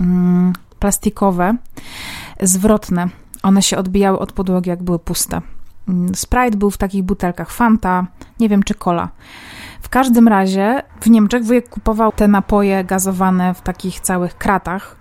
mm, 0.00 0.52
plastikowe, 0.78 1.56
zwrotne. 2.40 3.08
One 3.42 3.62
się 3.62 3.76
odbijały 3.76 4.18
od 4.18 4.32
podłogi, 4.32 4.70
jak 4.70 4.82
były 4.82 4.98
puste. 4.98 5.40
Mm, 5.88 6.14
Sprite 6.14 6.56
był 6.56 6.70
w 6.70 6.76
takich 6.78 7.02
butelkach, 7.02 7.50
Fanta, 7.50 8.06
nie 8.40 8.48
wiem 8.48 8.62
czy 8.62 8.74
cola. 8.74 9.08
W 9.80 9.88
każdym 9.88 10.28
razie 10.28 10.82
w 11.00 11.10
Niemczech 11.10 11.44
wujek 11.44 11.68
kupował 11.68 12.12
te 12.12 12.28
napoje 12.28 12.84
gazowane 12.84 13.54
w 13.54 13.60
takich 13.60 14.00
całych 14.00 14.38
kratach 14.38 14.96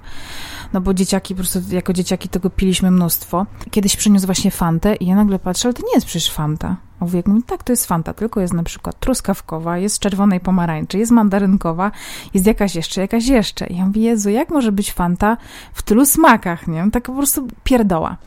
no 0.73 0.81
bo 0.81 0.93
dzieciaki, 0.93 1.35
po 1.35 1.37
prostu 1.37 1.59
jako 1.71 1.93
dzieciaki 1.93 2.29
tego 2.29 2.49
piliśmy 2.49 2.91
mnóstwo. 2.91 3.45
Kiedyś 3.71 3.95
przyniósł 3.95 4.25
właśnie 4.25 4.51
Fantę 4.51 4.95
i 4.95 5.07
ja 5.07 5.15
nagle 5.15 5.39
patrzę, 5.39 5.67
ale 5.67 5.73
to 5.73 5.83
nie 5.87 5.93
jest 5.93 6.07
przecież 6.07 6.31
Fanta. 6.31 6.75
A 6.99 7.05
wujek 7.05 7.27
mówi, 7.27 7.43
tak, 7.43 7.63
to 7.63 7.73
jest 7.73 7.85
Fanta, 7.85 8.13
tylko 8.13 8.41
jest 8.41 8.53
na 8.53 8.63
przykład 8.63 8.99
truskawkowa, 8.99 9.77
jest 9.77 9.99
czerwonej 9.99 10.39
pomarańczy, 10.39 10.97
jest 10.97 11.11
mandarynkowa, 11.11 11.91
jest 12.33 12.45
jakaś 12.45 12.75
jeszcze, 12.75 13.01
jakaś 13.01 13.27
jeszcze. 13.27 13.67
I 13.67 13.77
ja 13.77 13.85
mówię, 13.85 14.01
Jezu, 14.01 14.29
jak 14.29 14.49
może 14.49 14.71
być 14.71 14.93
Fanta 14.93 15.37
w 15.73 15.81
tylu 15.81 16.05
smakach, 16.05 16.67
nie? 16.67 16.91
Tak 16.91 17.03
po 17.03 17.13
prostu 17.13 17.47
pierdoła. 17.63 18.17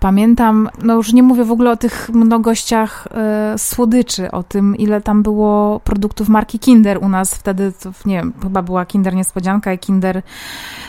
Pamiętam, 0.00 0.68
no 0.82 0.94
już 0.94 1.12
nie 1.12 1.22
mówię 1.22 1.44
w 1.44 1.52
ogóle 1.52 1.70
o 1.70 1.76
tych 1.76 2.10
mnogościach 2.12 3.08
e, 3.10 3.54
słodyczy, 3.58 4.30
o 4.30 4.42
tym, 4.42 4.76
ile 4.76 5.00
tam 5.00 5.22
było 5.22 5.80
produktów 5.80 6.28
marki 6.28 6.58
Kinder 6.58 6.98
u 7.02 7.08
nas 7.08 7.34
wtedy, 7.34 7.72
to, 7.82 7.92
nie 8.06 8.16
wiem, 8.16 8.32
chyba 8.42 8.62
była 8.62 8.86
Kinder 8.86 9.14
Niespodzianka 9.14 9.72
i 9.72 9.78
Kinder, 9.78 10.22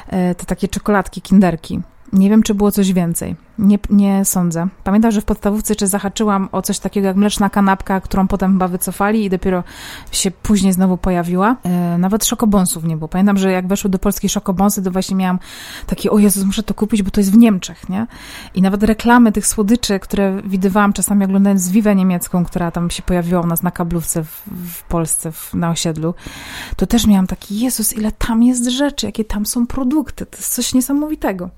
e, 0.08 0.36
te 0.36 0.46
takie 0.46 0.68
czekoladki, 0.68 1.22
Kinderki. 1.22 1.82
Nie 2.14 2.30
wiem, 2.30 2.44
czy 2.44 2.56
było 2.56 2.72
coś 2.72 2.94
więcej. 2.94 3.36
Nie, 3.60 3.80
nie 3.90 4.26
sądzę. 4.26 4.68
Pamiętam, 4.84 5.12
że 5.12 5.22
w 5.22 5.26
podstawówce 5.26 5.76
czy 5.76 5.88
zahaczyłam 5.88 6.50
o 6.52 6.62
coś 6.62 6.80
takiego 6.80 7.08
jak 7.08 7.16
mleczna 7.16 7.50
kanapka, 7.50 8.02
którą 8.02 8.28
potem 8.28 8.52
chyba 8.52 8.68
wycofali 8.68 9.26
i 9.26 9.30
dopiero 9.30 9.64
się 10.12 10.32
później 10.32 10.74
znowu 10.74 10.98
pojawiła. 10.98 11.56
E, 11.64 11.98
nawet 11.98 12.26
szokobonsów 12.26 12.84
nie 12.84 12.98
było. 12.98 13.08
Pamiętam, 13.08 13.38
że 13.38 13.52
jak 13.52 13.68
weszły 13.68 13.90
do 13.90 14.00
Polski 14.00 14.30
szokobonsy, 14.30 14.84
to 14.84 14.92
właśnie 14.92 15.16
miałam 15.16 15.40
takie, 15.88 16.12
o 16.12 16.18
Jezus, 16.18 16.44
muszę 16.44 16.64
to 16.64 16.74
kupić, 16.74 17.04
bo 17.04 17.12
to 17.12 17.20
jest 17.20 17.32
w 17.32 17.38
Niemczech, 17.38 17.90
nie? 17.90 18.08
I 18.54 18.62
nawet 18.62 18.84
reklamy 18.84 19.32
tych 19.32 19.48
słodyczy, 19.48 20.00
które 20.00 20.42
widywałam 20.46 20.94
czasami 20.94 21.26
oglądając 21.26 21.70
Wiwę 21.70 21.96
niemiecką, 21.96 22.46
która 22.46 22.72
tam 22.72 22.90
się 22.90 23.04
pojawiła 23.04 23.42
u 23.42 23.48
nas 23.48 23.64
na 23.64 23.72
kablówce 23.72 24.24
w, 24.24 24.44
w 24.68 24.84
Polsce, 24.84 25.32
w, 25.32 25.54
na 25.54 25.70
osiedlu, 25.70 26.14
to 26.76 26.88
też 26.88 27.08
miałam 27.08 27.28
taki, 27.28 27.60
Jezus, 27.60 27.94
ile 27.94 28.12
tam 28.12 28.44
jest 28.44 28.66
rzeczy, 28.66 29.06
jakie 29.06 29.26
tam 29.26 29.46
są 29.46 29.68
produkty. 29.68 30.26
To 30.26 30.38
jest 30.38 30.54
coś 30.54 30.74
niesamowitego. 30.74 31.50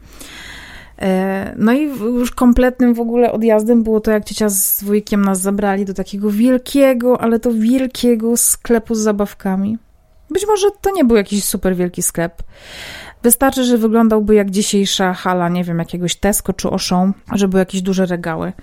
E, 1.01 1.53
no 1.57 1.73
i 1.73 1.83
już 1.99 2.31
kompletnym 2.31 2.93
w 2.93 2.99
ogóle 2.99 3.31
odjazdem 3.31 3.83
było 3.83 3.99
to, 3.99 4.11
jak 4.11 4.25
ciocia 4.25 4.49
z 4.49 4.83
wujkiem 4.83 5.25
nas 5.25 5.41
zabrali 5.41 5.85
do 5.85 5.93
takiego 5.93 6.31
wielkiego, 6.31 7.21
ale 7.21 7.39
to 7.39 7.53
wielkiego 7.53 8.37
sklepu 8.37 8.95
z 8.95 8.99
zabawkami. 8.99 9.77
Być 10.29 10.47
może 10.47 10.67
to 10.81 10.91
nie 10.91 11.05
był 11.05 11.17
jakiś 11.17 11.43
super 11.43 11.75
wielki 11.75 12.01
sklep. 12.01 12.43
Wystarczy, 13.23 13.63
że 13.63 13.77
wyglądałby 13.77 14.35
jak 14.35 14.51
dzisiejsza 14.51 15.13
hala, 15.13 15.49
nie 15.49 15.63
wiem, 15.63 15.79
jakiegoś 15.79 16.15
Tesco 16.15 16.53
czy 16.53 16.67
Auchan, 16.67 17.13
że 17.33 17.47
były 17.47 17.59
jakieś 17.59 17.81
duże 17.81 18.05
regały. 18.05 18.53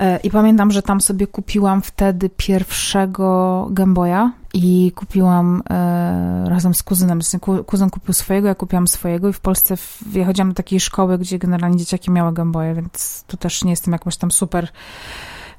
E, 0.00 0.16
I 0.16 0.30
pamiętam, 0.30 0.70
że 0.70 0.82
tam 0.82 1.00
sobie 1.00 1.26
kupiłam 1.26 1.82
wtedy 1.82 2.30
pierwszego 2.36 3.66
Gameboya 3.70 4.30
i 4.54 4.92
kupiłam 4.94 5.62
e, 5.70 6.44
razem 6.48 6.74
z 6.74 6.82
kuzynem. 6.82 7.20
Kuzyn 7.66 7.90
kupił 7.90 8.14
swojego, 8.14 8.48
ja 8.48 8.54
kupiłam 8.54 8.88
swojego 8.88 9.28
i 9.28 9.32
w 9.32 9.40
Polsce 9.40 9.76
w, 9.76 10.02
ja 10.12 10.26
chodziłam 10.26 10.48
do 10.48 10.54
takiej 10.54 10.80
szkoły, 10.80 11.18
gdzie 11.18 11.38
generalnie 11.38 11.76
dzieciaki 11.76 12.10
miały 12.10 12.32
Gameboye, 12.32 12.74
więc 12.74 13.24
tu 13.26 13.36
też 13.36 13.64
nie 13.64 13.70
jestem 13.70 13.92
jakąś 13.92 14.16
tam 14.16 14.30
super 14.30 14.68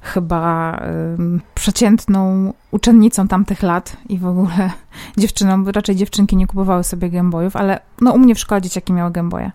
chyba 0.00 0.76
y, 0.76 1.40
przeciętną 1.54 2.52
uczennicą 2.70 3.28
tamtych 3.28 3.62
lat 3.62 3.96
i 4.08 4.18
w 4.18 4.26
ogóle 4.26 4.70
dziewczyną, 5.18 5.64
raczej 5.64 5.96
dziewczynki 5.96 6.36
nie 6.36 6.46
kupowały 6.46 6.84
sobie 6.84 7.10
gębojów, 7.10 7.56
ale 7.56 7.80
no 8.00 8.12
u 8.12 8.18
mnie 8.18 8.34
w 8.34 8.38
szkole 8.38 8.62
dzieciaki 8.62 8.92
miały 8.92 9.10
gęboje. 9.10 9.50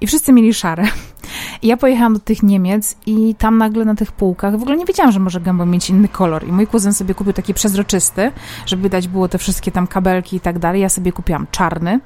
I 0.00 0.06
wszyscy 0.06 0.32
mieli 0.32 0.54
szare. 0.54 0.84
Ja 1.62 1.76
pojechałam 1.76 2.14
do 2.14 2.20
tych 2.20 2.42
Niemiec 2.42 2.96
i 3.06 3.34
tam 3.34 3.58
nagle 3.58 3.84
na 3.84 3.94
tych 3.94 4.12
półkach, 4.12 4.58
w 4.58 4.62
ogóle 4.62 4.76
nie 4.76 4.84
wiedziałam, 4.84 5.12
że 5.12 5.20
może 5.20 5.40
gęboj 5.40 5.66
mieć 5.66 5.90
inny 5.90 6.08
kolor. 6.08 6.48
I 6.48 6.52
mój 6.52 6.66
kuzyn 6.66 6.92
sobie 6.92 7.14
kupił 7.14 7.32
taki 7.32 7.54
przezroczysty, 7.54 8.32
żeby 8.66 8.90
dać 8.90 9.08
było 9.08 9.28
te 9.28 9.38
wszystkie 9.38 9.72
tam 9.72 9.86
kabelki 9.86 10.36
i 10.36 10.40
tak 10.40 10.58
dalej. 10.58 10.80
Ja 10.80 10.88
sobie 10.88 11.12
kupiłam 11.12 11.46
czarny. 11.50 12.00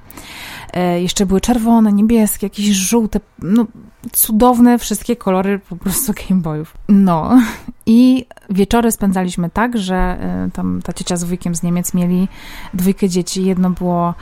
E, 0.73 1.03
jeszcze 1.03 1.27
były 1.27 1.41
czerwone, 1.41 1.93
niebieskie, 1.93 2.47
jakieś 2.47 2.67
żółte, 2.67 3.21
no 3.39 3.67
cudowne 4.13 4.79
wszystkie 4.79 5.17
kolory 5.17 5.59
po 5.59 5.77
prostu 5.77 6.13
Gameboyów. 6.29 6.75
No 6.89 7.41
i 7.87 8.27
wieczory 8.51 8.93
spędzaliśmy 8.93 9.51
tak, 9.51 9.79
że 9.79 9.97
e, 9.97 10.51
tam 10.53 10.81
ta 10.85 10.93
ciocia 10.93 11.17
z 11.17 11.25
wujkiem 11.25 11.55
z 11.55 11.63
Niemiec 11.63 11.95
mieli 11.95 12.29
dwójkę 12.75 13.09
dzieci. 13.09 13.45
Jedno 13.45 13.71
było, 13.71 14.15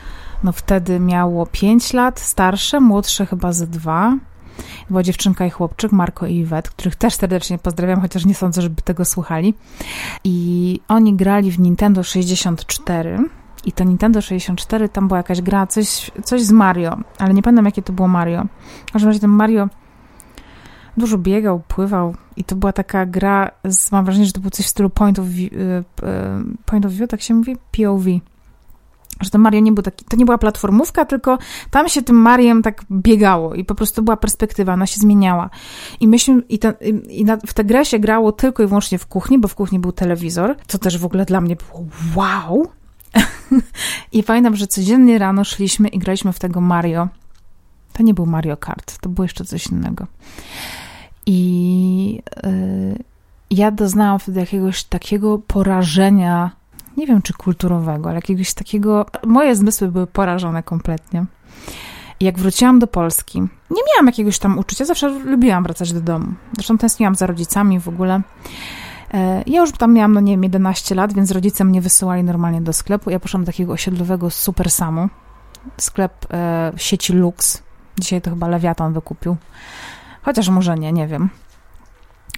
no 0.45 0.53
wtedy 0.53 1.01
miało 1.01 1.47
5 1.47 1.93
lat, 1.93 2.21
starsze, 2.21 2.81
młodsze 2.81 3.27
chyba 3.27 3.53
ze 3.53 3.67
dwa. 3.67 4.17
Była 4.91 5.03
dziewczynka 5.03 5.47
i 5.47 5.51
chłopczyk, 5.51 5.93
Marko 5.93 6.27
i 6.27 6.37
Iwet, 6.37 6.71
których 6.71 6.97
też 6.97 7.15
serdecznie 7.15 7.59
pozdrawiam, 7.59 8.01
chociaż 8.01 8.25
nie 8.25 8.35
sądzę, 8.35 8.63
żeby 8.63 8.83
tego 8.83 9.05
słuchali. 9.05 9.55
I 10.25 10.81
oni 10.89 11.15
grali 11.15 11.51
w 11.51 11.59
Nintendo 11.59 12.03
64 12.03 13.19
i 13.65 13.73
to 13.73 13.85
Nintendo 13.85 14.21
64, 14.21 14.89
tam 14.89 15.09
była 15.09 15.19
jakaś 15.19 15.41
gra, 15.41 15.67
coś, 15.67 16.11
coś 16.25 16.43
z 16.43 16.53
Mario, 16.53 16.97
ale 17.19 17.35
nie 17.35 17.43
pamiętam 17.43 17.65
jakie 17.65 17.83
to 17.83 17.93
było 17.93 18.09
Mario. 18.09 18.47
W 18.87 18.93
każdym 18.93 19.09
razie 19.09 19.21
ten 19.21 19.31
Mario 19.31 19.69
dużo 20.97 21.19
biegał, 21.19 21.61
pływał 21.69 22.15
i 22.37 22.45
to 22.45 22.57
była 22.57 22.73
taka 22.73 23.07
gra, 23.07 23.51
z, 23.65 23.93
mam 23.93 24.05
wrażenie, 24.05 24.27
że 24.27 24.33
to 24.33 24.41
było 24.41 24.51
coś 24.51 24.67
w 24.67 24.69
stylu 24.69 24.91
point 24.91 25.19
of 25.19 25.27
view, 25.27 25.53
y, 25.53 25.57
y, 25.57 25.85
point 26.67 26.87
of 26.87 26.93
view 26.93 27.11
tak 27.11 27.23
się 27.23 27.35
mówi? 27.35 27.57
POV. 27.77 28.07
Że 29.21 29.31
to 29.31 29.39
Mario 29.39 29.61
nie 29.61 29.73
był 29.73 29.83
taki, 29.83 30.05
to 30.05 30.17
nie 30.17 30.25
była 30.25 30.39
platformówka, 30.39 31.05
tylko 31.05 31.39
tam 31.71 31.89
się 31.89 32.03
tym 32.03 32.17
Mariem 32.17 32.63
tak 32.63 32.85
biegało 32.91 33.55
i 33.55 33.65
po 33.65 33.75
prostu 33.75 34.03
była 34.03 34.17
perspektywa, 34.17 34.73
ona 34.73 34.87
się 34.87 35.01
zmieniała. 35.01 35.51
I 36.01 36.09
myśmy, 36.09 36.43
i, 36.49 36.59
ten, 36.59 36.75
i 37.09 37.25
na, 37.25 37.37
w 37.37 37.55
tę 37.55 37.65
grę 37.65 37.85
się 37.85 37.99
grało 37.99 38.33
tylko 38.33 38.63
i 38.63 38.67
wyłącznie 38.67 38.99
w 38.99 39.07
kuchni, 39.07 39.39
bo 39.39 39.49
w 39.49 39.55
kuchni 39.55 39.79
był 39.79 39.93
telewizor, 39.93 40.57
co 40.67 40.79
też 40.79 40.99
w 40.99 41.05
ogóle 41.05 41.25
dla 41.25 41.41
mnie 41.41 41.57
było 41.57 41.85
wow, 42.15 42.69
I 44.13 44.23
pamiętam, 44.23 44.57
że 44.57 44.67
codziennie 44.67 45.19
rano 45.19 45.45
szliśmy 45.45 45.89
i 45.89 45.99
graliśmy 45.99 46.33
w 46.33 46.39
tego 46.39 46.61
Mario. 46.61 47.09
To 47.93 48.03
nie 48.03 48.15
był 48.15 48.27
Mario 48.27 48.57
Kart, 48.57 48.99
to 48.99 49.09
było 49.09 49.25
jeszcze 49.25 49.45
coś 49.45 49.67
innego. 49.67 50.07
I 51.27 52.23
yy, 52.43 53.05
ja 53.51 53.71
doznałam 53.71 54.19
wtedy 54.19 54.41
jakiegoś 54.41 54.85
takiego 54.85 55.39
porażenia, 55.39 56.51
nie 56.97 57.07
wiem 57.07 57.23
czy 57.23 57.33
kulturowego, 57.33 58.09
ale 58.09 58.17
jakiegoś 58.17 58.55
takiego. 58.55 59.07
Moje 59.27 59.57
zmysły 59.57 59.89
były 59.89 60.07
porażone 60.07 60.63
kompletnie. 60.63 61.25
Jak 62.21 62.39
wróciłam 62.39 62.79
do 62.79 62.87
Polski, 62.87 63.41
nie 63.71 63.83
miałam 63.93 64.07
jakiegoś 64.07 64.39
tam 64.39 64.59
uczucia, 64.59 64.85
zawsze 64.85 65.09
lubiłam 65.09 65.63
wracać 65.63 65.93
do 65.93 66.01
domu. 66.01 66.27
Zresztą 66.55 66.79
tęskniłam 66.79 67.15
za 67.15 67.27
rodzicami 67.27 67.81
w 67.81 67.89
ogóle. 67.89 68.21
E, 69.15 69.43
ja 69.47 69.61
już 69.61 69.73
tam 69.73 69.93
miałam, 69.93 70.13
no 70.13 70.21
nie 70.21 70.33
wiem, 70.33 70.43
11 70.43 70.95
lat, 70.95 71.13
więc 71.13 71.31
rodzice 71.31 71.65
mnie 71.65 71.81
wysyłali 71.81 72.25
normalnie 72.25 72.61
do 72.61 72.73
sklepu. 72.73 73.11
Ja 73.11 73.21
poszłam 73.21 73.45
do 73.45 73.47
takiego 73.47 73.73
osiedlowego 73.73 74.31
Super 74.31 74.71
Samu, 74.71 75.09
sklep 75.77 76.27
e, 76.33 76.73
sieci 76.77 77.13
Lux. 77.13 77.63
Dzisiaj 77.99 78.23
to 78.23 78.31
chyba 78.31 78.49
Lewiatan 78.49 78.93
wykupił. 78.93 79.37
Chociaż 80.23 80.49
może 80.49 80.75
nie, 80.75 80.93
nie 80.93 81.07
wiem. 81.07 81.31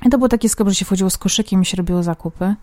I 0.06 0.10
to 0.10 0.18
był 0.18 0.28
taki 0.28 0.48
sklep, 0.48 0.68
że 0.68 0.74
się 0.74 0.84
wchodziło 0.84 1.10
z 1.10 1.18
koszykiem 1.18 1.62
i 1.62 1.64
się 1.64 1.76
robiło 1.76 2.02
zakupy. 2.02 2.54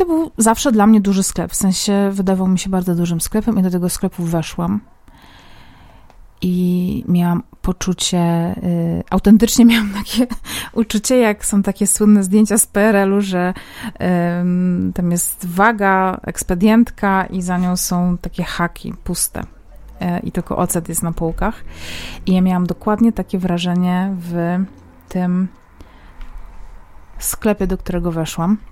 To 0.00 0.06
był 0.06 0.30
zawsze 0.36 0.72
dla 0.72 0.86
mnie 0.86 1.00
duży 1.00 1.22
sklep, 1.22 1.52
w 1.52 1.56
sensie 1.56 2.10
wydawał 2.12 2.48
mi 2.48 2.58
się 2.58 2.70
bardzo 2.70 2.94
dużym 2.94 3.20
sklepem 3.20 3.58
i 3.58 3.62
do 3.62 3.70
tego 3.70 3.88
sklepu 3.88 4.24
weszłam. 4.24 4.80
I 6.42 7.04
miałam 7.08 7.42
poczucie, 7.62 8.54
y, 8.56 9.02
autentycznie 9.10 9.64
miałam 9.64 9.92
takie 10.04 10.26
uczucie, 10.72 11.18
jak 11.18 11.46
są 11.46 11.62
takie 11.62 11.86
słynne 11.86 12.22
zdjęcia 12.22 12.58
z 12.58 12.66
PRL-u, 12.66 13.20
że 13.20 13.54
y, 13.86 14.92
tam 14.92 15.10
jest 15.10 15.46
waga, 15.46 16.20
ekspedientka 16.22 17.26
i 17.26 17.42
za 17.42 17.58
nią 17.58 17.76
są 17.76 18.18
takie 18.18 18.44
haki 18.44 18.94
puste. 19.04 19.40
Y, 19.40 19.46
i 20.22 20.32
tylko 20.32 20.56
ocet 20.56 20.88
jest 20.88 21.02
na 21.02 21.12
półkach. 21.12 21.64
I 22.26 22.34
ja 22.34 22.40
miałam 22.40 22.66
dokładnie 22.66 23.12
takie 23.12 23.38
wrażenie 23.38 24.14
w 24.18 24.58
tym 25.08 25.48
sklepie, 27.18 27.66
do 27.66 27.78
którego 27.78 28.12
weszłam 28.12 28.69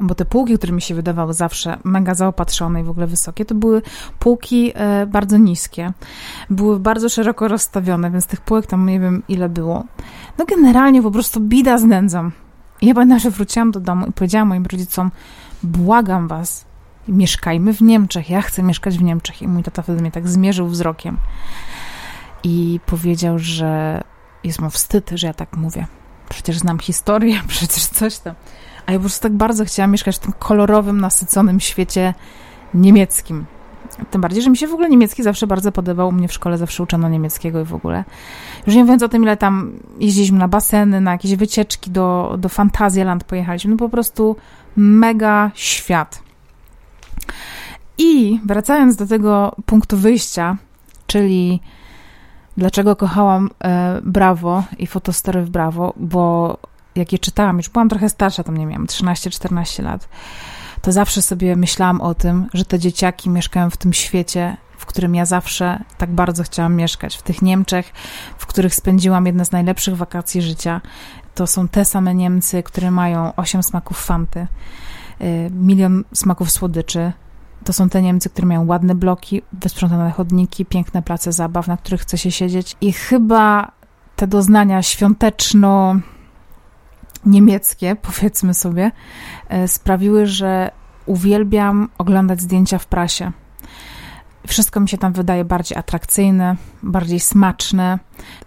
bo 0.00 0.14
te 0.14 0.24
półki, 0.24 0.58
które 0.58 0.72
mi 0.72 0.82
się 0.82 0.94
wydawały 0.94 1.34
zawsze 1.34 1.78
mega 1.84 2.14
zaopatrzone 2.14 2.80
i 2.80 2.84
w 2.84 2.90
ogóle 2.90 3.06
wysokie, 3.06 3.44
to 3.44 3.54
były 3.54 3.82
półki 4.18 4.72
e, 4.74 5.06
bardzo 5.06 5.36
niskie. 5.36 5.92
Były 6.50 6.80
bardzo 6.80 7.08
szeroko 7.08 7.48
rozstawione, 7.48 8.10
więc 8.10 8.26
tych 8.26 8.40
półek 8.40 8.66
tam 8.66 8.86
nie 8.86 9.00
wiem 9.00 9.22
ile 9.28 9.48
było. 9.48 9.84
No 10.38 10.44
generalnie 10.44 11.02
po 11.02 11.10
prostu 11.10 11.40
bida 11.40 11.78
z 11.78 11.84
nędzą. 11.84 12.30
I 12.80 12.86
ja 12.86 12.94
pamiętam, 12.94 13.18
że 13.18 13.30
wróciłam 13.30 13.70
do 13.70 13.80
domu 13.80 14.06
i 14.06 14.12
powiedziałam 14.12 14.48
moim 14.48 14.66
rodzicom, 14.66 15.10
błagam 15.62 16.28
was, 16.28 16.64
mieszkajmy 17.08 17.74
w 17.74 17.80
Niemczech, 17.80 18.30
ja 18.30 18.42
chcę 18.42 18.62
mieszkać 18.62 18.98
w 18.98 19.02
Niemczech. 19.02 19.42
I 19.42 19.48
mój 19.48 19.62
tata 19.62 19.82
wtedy 19.82 20.00
mnie 20.00 20.10
tak 20.10 20.28
zmierzył 20.28 20.66
wzrokiem 20.66 21.16
i 22.44 22.80
powiedział, 22.86 23.38
że 23.38 24.02
jest 24.44 24.60
mu 24.60 24.70
wstyd, 24.70 25.10
że 25.14 25.26
ja 25.26 25.34
tak 25.34 25.56
mówię. 25.56 25.86
Przecież 26.28 26.58
znam 26.58 26.78
historię, 26.78 27.40
przecież 27.48 27.86
coś 27.86 28.18
tam. 28.18 28.34
A 28.86 28.92
ja 28.92 28.98
po 28.98 29.02
prostu 29.02 29.22
tak 29.22 29.32
bardzo 29.32 29.64
chciałam 29.64 29.90
mieszkać 29.90 30.16
w 30.16 30.18
tym 30.18 30.32
kolorowym, 30.38 31.00
nasyconym 31.00 31.60
świecie 31.60 32.14
niemieckim. 32.74 33.46
Tym 34.10 34.20
bardziej, 34.20 34.42
że 34.42 34.50
mi 34.50 34.56
się 34.56 34.68
w 34.68 34.72
ogóle 34.72 34.88
niemiecki 34.88 35.22
zawsze 35.22 35.46
bardzo 35.46 35.72
podobał. 35.72 36.08
U 36.08 36.12
mnie 36.12 36.28
w 36.28 36.32
szkole 36.32 36.58
zawsze 36.58 36.82
uczono 36.82 37.08
niemieckiego 37.08 37.60
i 37.60 37.64
w 37.64 37.74
ogóle. 37.74 38.04
Już 38.66 38.76
nie 38.76 38.82
mówiąc 38.82 39.02
o 39.02 39.08
tym, 39.08 39.22
ile 39.22 39.36
tam 39.36 39.72
jeździliśmy 40.00 40.38
na 40.38 40.48
baseny, 40.48 41.00
na 41.00 41.12
jakieś 41.12 41.34
wycieczki 41.34 41.90
do, 41.90 42.36
do 42.38 42.48
Fantazjaland 42.48 43.24
pojechaliśmy. 43.24 43.70
No 43.70 43.76
po 43.76 43.88
prostu 43.88 44.36
mega 44.76 45.50
świat. 45.54 46.22
I 47.98 48.40
wracając 48.44 48.96
do 48.96 49.06
tego 49.06 49.56
punktu 49.66 49.96
wyjścia, 49.96 50.56
czyli 51.06 51.60
dlaczego 52.56 52.96
kochałam 52.96 53.50
e, 53.64 54.00
Brawo 54.02 54.62
i 54.78 54.86
fotostory 54.86 55.42
w 55.42 55.50
Brawo, 55.50 55.92
bo 55.96 56.58
jak 56.96 57.12
je 57.12 57.18
czytałam, 57.18 57.56
już 57.56 57.68
byłam 57.68 57.88
trochę 57.88 58.08
starsza, 58.08 58.44
tam 58.44 58.56
nie 58.56 58.66
miałam 58.66 58.86
13-14 58.86 59.82
lat, 59.82 60.08
to 60.82 60.92
zawsze 60.92 61.22
sobie 61.22 61.56
myślałam 61.56 62.00
o 62.00 62.14
tym, 62.14 62.46
że 62.54 62.64
te 62.64 62.78
dzieciaki 62.78 63.30
mieszkają 63.30 63.70
w 63.70 63.76
tym 63.76 63.92
świecie, 63.92 64.56
w 64.78 64.86
którym 64.86 65.14
ja 65.14 65.24
zawsze 65.24 65.84
tak 65.98 66.10
bardzo 66.10 66.42
chciałam 66.42 66.76
mieszkać. 66.76 67.16
W 67.16 67.22
tych 67.22 67.42
Niemczech, 67.42 67.92
w 68.38 68.46
których 68.46 68.74
spędziłam 68.74 69.26
jedne 69.26 69.44
z 69.44 69.52
najlepszych 69.52 69.96
wakacji 69.96 70.42
życia. 70.42 70.80
To 71.34 71.46
są 71.46 71.68
te 71.68 71.84
same 71.84 72.14
Niemcy, 72.14 72.62
które 72.62 72.90
mają 72.90 73.32
8 73.36 73.62
smaków 73.62 74.04
fanty, 74.04 74.46
y, 75.20 75.50
milion 75.50 76.04
smaków 76.14 76.50
słodyczy. 76.50 77.12
To 77.64 77.72
są 77.72 77.88
te 77.88 78.02
Niemcy, 78.02 78.30
które 78.30 78.48
mają 78.48 78.66
ładne 78.66 78.94
bloki, 78.94 79.42
wysprzątane 79.52 80.10
chodniki, 80.10 80.64
piękne 80.64 81.02
place 81.02 81.32
zabaw, 81.32 81.66
na 81.66 81.76
których 81.76 82.00
chce 82.00 82.18
się 82.18 82.30
siedzieć. 82.30 82.76
I 82.80 82.92
chyba 82.92 83.72
te 84.16 84.26
doznania 84.26 84.82
świąteczno 84.82 85.96
niemieckie, 87.26 87.96
powiedzmy 88.02 88.54
sobie, 88.54 88.90
e, 89.48 89.68
sprawiły, 89.68 90.26
że 90.26 90.70
uwielbiam 91.06 91.88
oglądać 91.98 92.40
zdjęcia 92.40 92.78
w 92.78 92.86
prasie. 92.86 93.32
Wszystko 94.46 94.80
mi 94.80 94.88
się 94.88 94.98
tam 94.98 95.12
wydaje 95.12 95.44
bardziej 95.44 95.78
atrakcyjne, 95.78 96.56
bardziej 96.82 97.20
smaczne 97.20 97.98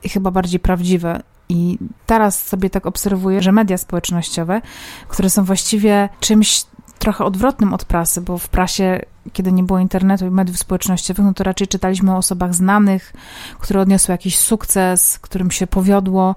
i 0.04 0.10
chyba 0.10 0.32
bardziej 0.32 0.60
prawdziwe. 0.60 1.22
I 1.50 1.78
teraz 2.06 2.48
sobie 2.48 2.70
tak 2.70 2.86
obserwuję, 2.86 3.42
że 3.42 3.52
media 3.52 3.78
społecznościowe, 3.78 4.62
które 5.08 5.30
są 5.30 5.44
właściwie 5.44 6.10
czymś 6.20 6.66
trochę 7.00 7.26
odwrotnym 7.26 7.74
od 7.74 7.86
prasy, 7.86 8.22
bo 8.22 8.38
w 8.38 8.50
prasie, 8.50 9.02
kiedy 9.34 9.52
nie 9.52 9.64
było 9.64 9.80
internetu 9.80 10.26
i 10.26 10.30
mediów 10.30 10.60
społecznościowych, 10.60 11.26
no 11.26 11.34
to 11.34 11.44
raczej 11.44 11.68
czytaliśmy 11.68 12.14
o 12.14 12.18
osobach 12.18 12.54
znanych, 12.54 13.14
które 13.60 13.82
odniosły 13.82 14.12
jakiś 14.12 14.38
sukces, 14.38 15.20
którym 15.20 15.52
się 15.52 15.68
powiodło, 15.68 16.36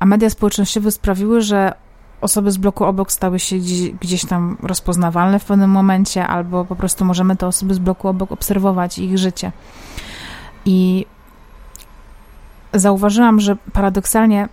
a 0.00 0.06
media 0.06 0.30
społecznościowe 0.30 0.90
sprawiły, 0.90 1.42
że 1.42 1.72
osoby 2.20 2.50
z 2.50 2.56
bloku 2.56 2.84
obok 2.84 3.12
stały 3.12 3.38
się 3.38 3.56
gdzieś 4.00 4.24
tam 4.26 4.56
rozpoznawalne 4.62 5.38
w 5.38 5.44
pewnym 5.44 5.70
momencie, 5.70 6.26
albo 6.26 6.64
po 6.64 6.76
prostu 6.76 7.04
możemy 7.04 7.36
te 7.36 7.46
osoby 7.46 7.74
z 7.74 7.78
bloku 7.78 8.08
obok 8.08 8.32
obserwować 8.32 8.98
ich 8.98 9.18
życie. 9.18 9.52
I 10.64 11.06
zauważyłam, 12.74 13.40
że 13.40 13.56
paradoksalnie 13.72 14.48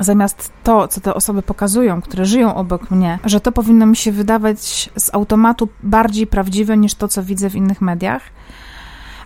zamiast 0.00 0.52
to, 0.64 0.88
co 0.88 1.00
te 1.00 1.14
osoby 1.14 1.42
pokazują, 1.42 2.02
które 2.02 2.24
żyją 2.24 2.54
obok 2.54 2.90
mnie, 2.90 3.18
że 3.24 3.40
to 3.40 3.52
powinno 3.52 3.86
mi 3.86 3.96
się 3.96 4.12
wydawać 4.12 4.90
z 4.96 5.14
automatu 5.14 5.68
bardziej 5.82 6.26
prawdziwe 6.26 6.76
niż 6.76 6.94
to, 6.94 7.08
co 7.08 7.22
widzę 7.22 7.50
w 7.50 7.56
innych 7.56 7.80
mediach. 7.80 8.22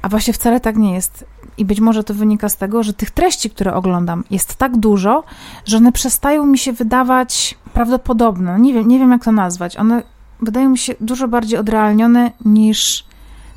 A 0.02 0.08
właśnie 0.08 0.32
wcale 0.32 0.61
tak 0.61 0.76
nie 0.76 0.94
jest. 0.94 1.24
I 1.58 1.64
być 1.64 1.80
może 1.80 2.04
to 2.04 2.14
wynika 2.14 2.48
z 2.48 2.56
tego, 2.56 2.82
że 2.82 2.92
tych 2.92 3.11
treści, 3.11 3.50
które 3.50 3.74
oglądam, 3.74 4.24
jest 4.30 4.56
tak 4.56 4.76
dużo, 4.76 5.24
że 5.64 5.76
one 5.76 5.92
przestają 5.92 6.46
mi 6.46 6.58
się 6.58 6.72
wydawać 6.72 7.58
prawdopodobne. 7.72 8.61
Nie 8.61 8.74
wiem, 8.74 8.88
nie 8.88 8.98
wiem 8.98 9.11
jak 9.11 9.24
to 9.24 9.32
nazwać. 9.32 9.76
One 9.76 10.02
wydają 10.42 10.70
mi 10.70 10.78
się 10.78 10.94
dużo 11.00 11.28
bardziej 11.28 11.58
odrealnione 11.58 12.32
niż 12.44 13.04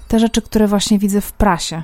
te 0.08 0.19
rzeczy, 0.19 0.41
które 0.41 0.67
właśnie 0.67 0.99
widzę 0.99 1.21
w 1.21 1.32
prasie. 1.32 1.84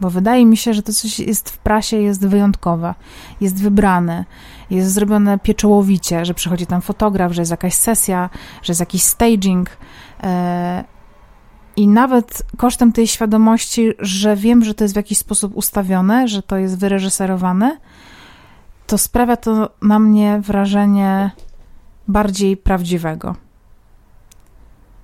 Bo 0.00 0.10
wydaje 0.10 0.46
mi 0.46 0.56
się, 0.56 0.74
że 0.74 0.82
to, 0.82 0.92
co 0.92 1.22
jest 1.22 1.50
w 1.50 1.58
prasie, 1.58 1.96
jest 1.96 2.26
wyjątkowe, 2.26 2.94
jest 3.40 3.62
wybrane, 3.62 4.24
jest 4.70 4.92
zrobione 4.92 5.38
pieczołowicie, 5.38 6.24
że 6.24 6.34
przychodzi 6.34 6.66
tam 6.66 6.82
fotograf, 6.82 7.32
że 7.32 7.42
jest 7.42 7.50
jakaś 7.50 7.74
sesja, 7.74 8.30
że 8.62 8.70
jest 8.70 8.80
jakiś 8.80 9.02
staging. 9.02 9.70
I 11.76 11.88
nawet 11.88 12.42
kosztem 12.56 12.92
tej 12.92 13.06
świadomości, 13.06 13.92
że 13.98 14.36
wiem, 14.36 14.64
że 14.64 14.74
to 14.74 14.84
jest 14.84 14.94
w 14.94 14.96
jakiś 14.96 15.18
sposób 15.18 15.56
ustawione, 15.56 16.28
że 16.28 16.42
to 16.42 16.56
jest 16.56 16.78
wyreżyserowane, 16.78 17.78
to 18.86 18.98
sprawia 18.98 19.36
to 19.36 19.70
na 19.82 19.98
mnie 19.98 20.40
wrażenie 20.42 21.30
bardziej 22.08 22.56
prawdziwego. 22.56 23.36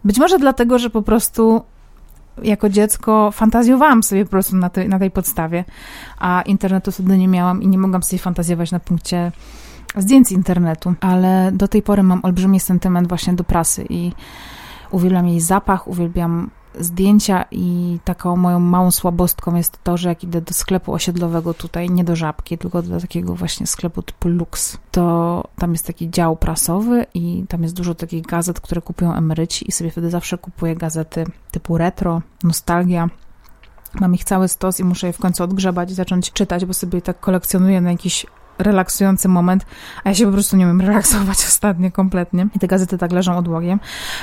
Być 0.05 0.19
może 0.19 0.39
dlatego, 0.39 0.79
że 0.79 0.91
po 0.91 1.03
prostu 1.03 1.63
jako 2.43 2.69
dziecko 2.69 3.31
fantazjowałam 3.31 4.03
sobie 4.03 4.25
po 4.25 4.31
prostu 4.31 4.57
na 4.57 4.71
tej, 4.71 4.89
na 4.89 4.99
tej 4.99 5.11
podstawie, 5.11 5.65
a 6.19 6.43
internetu 6.43 6.93
wtedy 6.93 7.19
nie 7.19 7.29
miałam 7.29 7.63
i 7.63 7.69
nie 7.69 7.79
mogłam 7.79 8.03
sobie 8.03 8.19
fantazjować 8.19 8.73
na 8.73 8.81
punkcie 8.81 9.33
zdjęć 9.97 10.29
z 10.29 10.33
internetu, 10.33 10.95
ale 11.01 11.51
do 11.53 11.69
tej 11.69 11.83
pory 11.83 12.03
mam 12.03 12.21
olbrzymi 12.23 12.61
sentyment 12.61 13.09
właśnie 13.09 13.33
do 13.33 13.45
prasy 13.45 13.87
i 13.89 14.13
uwielbiam 14.91 15.29
jej 15.29 15.41
zapach, 15.41 15.89
uwielbiam 15.89 16.51
zdjęcia 16.81 17.45
i 17.51 17.99
taką 18.05 18.37
moją 18.37 18.61
małą 18.61 18.91
słabostką 18.91 19.55
jest 19.55 19.79
to, 19.85 19.97
że 19.97 20.09
jak 20.09 20.25
idę 20.25 20.41
do 20.41 20.55
sklepu 20.55 20.93
osiedlowego 20.93 21.55
tutaj, 21.55 21.91
nie 21.91 22.05
do 22.05 22.17
żabki, 22.17 22.59
tylko 22.59 22.83
do 22.83 23.01
takiego 23.01 23.35
właśnie 23.35 23.67
sklepu 23.67 24.03
typu 24.03 24.29
Lux, 24.29 24.79
to 24.91 25.45
tam 25.59 25.73
jest 25.73 25.87
taki 25.87 26.11
dział 26.11 26.37
prasowy 26.37 27.07
i 27.15 27.45
tam 27.49 27.63
jest 27.63 27.75
dużo 27.75 27.95
takich 27.95 28.27
gazet, 28.27 28.61
które 28.61 28.83
kupują 28.83 29.15
emeryci 29.15 29.69
i 29.69 29.73
sobie 29.73 29.91
wtedy 29.91 30.11
zawsze 30.11 30.39
kupuję 30.39 30.77
gazety 30.77 31.25
typu 31.51 31.79
retro, 31.79 32.23
nostalgia, 32.43 33.09
Mam 34.01 34.15
ich 34.15 34.25
cały 34.25 34.49
stos 34.49 34.81
i 34.81 34.85
muszę 34.85 35.07
je 35.07 35.13
w 35.13 35.19
końcu 35.19 35.45
odgrzebać 35.45 35.91
i 35.91 35.95
zacząć 35.95 36.33
czytać, 36.33 36.65
bo 36.65 36.75
sobie 36.75 37.03
tak 37.03 37.21
kolekcjonuję 37.21 37.81
na 37.81 37.91
jakiś 37.91 38.27
relaksujący 38.59 39.29
moment, 39.29 39.67
a 40.05 40.09
ja 40.09 40.15
się 40.15 40.27
po 40.27 40.33
prostu 40.33 40.57
nie 40.57 40.67
wiem 40.67 40.81
relaksować 40.91 41.39
ostatnio 41.39 41.91
kompletnie 41.91 42.47
i 42.55 42.59
te 42.59 42.67
gazety 42.67 42.99
tak 42.99 43.13
leżą 43.13 43.39
odłogiem. 43.39 43.81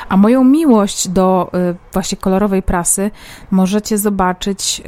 A 0.09 0.17
moją 0.17 0.43
miłość 0.43 1.07
do 1.07 1.51
y, 1.71 1.75
właśnie 1.93 2.17
kolorowej 2.17 2.63
prasy 2.63 3.11
możecie 3.51 3.97
zobaczyć 3.97 4.81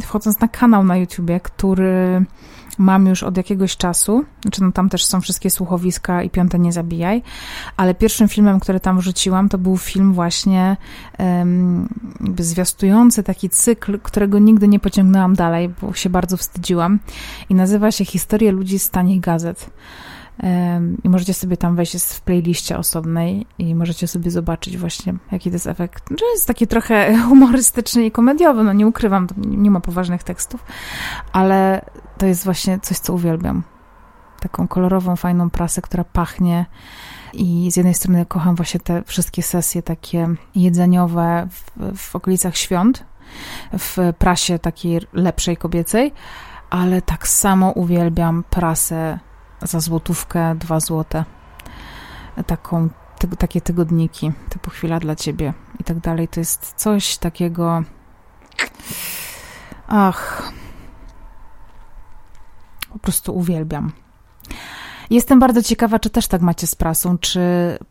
y, 0.00 0.02
wchodząc 0.02 0.40
na 0.40 0.48
kanał 0.48 0.84
na 0.84 0.96
YouTubie, 0.96 1.40
który 1.40 2.24
mam 2.78 3.06
już 3.06 3.22
od 3.22 3.36
jakiegoś 3.36 3.76
czasu, 3.76 4.24
znaczy 4.42 4.62
no 4.62 4.72
tam 4.72 4.88
też 4.88 5.04
są 5.04 5.20
wszystkie 5.20 5.50
słuchowiska 5.50 6.22
i 6.22 6.30
Piąte 6.30 6.58
Nie 6.58 6.72
Zabijaj, 6.72 7.22
ale 7.76 7.94
pierwszym 7.94 8.28
filmem, 8.28 8.60
który 8.60 8.80
tam 8.80 8.98
wrzuciłam, 8.98 9.48
to 9.48 9.58
był 9.58 9.76
film 9.76 10.12
właśnie 10.12 10.76
um, 11.18 11.88
zwiastujący 12.38 13.22
taki 13.22 13.50
cykl, 13.50 13.98
którego 13.98 14.38
nigdy 14.38 14.68
nie 14.68 14.80
pociągnęłam 14.80 15.34
dalej, 15.34 15.70
bo 15.82 15.94
się 15.94 16.10
bardzo 16.10 16.36
wstydziłam 16.36 16.98
i 17.50 17.54
nazywa 17.54 17.92
się 17.92 18.04
Historie 18.04 18.52
ludzi 18.52 18.78
z 18.78 18.90
tanich 18.90 19.20
gazet. 19.20 19.70
I 21.04 21.08
możecie 21.08 21.34
sobie 21.34 21.56
tam 21.56 21.76
wejść, 21.76 21.94
jest 21.94 22.14
w 22.14 22.20
playliście 22.20 22.78
osobnej 22.78 23.46
i 23.58 23.74
możecie 23.74 24.08
sobie 24.08 24.30
zobaczyć 24.30 24.78
właśnie, 24.78 25.14
jaki 25.32 25.50
to 25.50 25.54
jest 25.54 25.66
efekt. 25.66 26.10
Że 26.10 26.26
jest 26.32 26.46
taki 26.46 26.66
trochę 26.66 27.16
humorystyczny 27.28 28.04
i 28.04 28.10
komediowy, 28.10 28.64
no 28.64 28.72
nie 28.72 28.86
ukrywam, 28.86 29.26
nie 29.36 29.70
ma 29.70 29.80
poważnych 29.80 30.22
tekstów, 30.22 30.64
ale 31.32 31.84
to 32.18 32.26
jest 32.26 32.44
właśnie 32.44 32.80
coś, 32.80 32.98
co 32.98 33.12
uwielbiam. 33.12 33.62
Taką 34.40 34.68
kolorową, 34.68 35.16
fajną 35.16 35.50
prasę, 35.50 35.82
która 35.82 36.04
pachnie 36.04 36.66
i 37.32 37.70
z 37.72 37.76
jednej 37.76 37.94
strony 37.94 38.26
kocham 38.26 38.56
właśnie 38.56 38.80
te 38.80 39.02
wszystkie 39.06 39.42
sesje 39.42 39.82
takie 39.82 40.28
jedzeniowe 40.54 41.48
w, 41.50 41.96
w 41.96 42.16
okolicach 42.16 42.56
świąt, 42.56 43.04
w 43.78 43.98
prasie 44.18 44.58
takiej 44.58 45.00
lepszej 45.12 45.56
kobiecej, 45.56 46.12
ale 46.70 47.02
tak 47.02 47.28
samo 47.28 47.70
uwielbiam 47.70 48.44
prasę 48.50 49.18
za 49.62 49.80
złotówkę, 49.80 50.54
dwa 50.54 50.80
złote. 50.80 51.24
Taką, 52.46 52.88
ty, 53.18 53.28
takie 53.28 53.60
tygodniki, 53.60 54.32
typu 54.48 54.70
chwila 54.70 55.00
dla 55.00 55.16
ciebie 55.16 55.54
i 55.80 55.84
tak 55.84 55.98
dalej. 55.98 56.28
To 56.28 56.40
jest 56.40 56.74
coś 56.76 57.16
takiego. 57.16 57.82
Ach. 59.88 60.52
Po 62.92 62.98
prostu 62.98 63.36
uwielbiam. 63.36 63.92
Jestem 65.10 65.40
bardzo 65.40 65.62
ciekawa, 65.62 65.98
czy 65.98 66.10
też 66.10 66.28
tak 66.28 66.40
macie 66.40 66.66
z 66.66 66.74
prasą. 66.74 67.18
Czy 67.18 67.40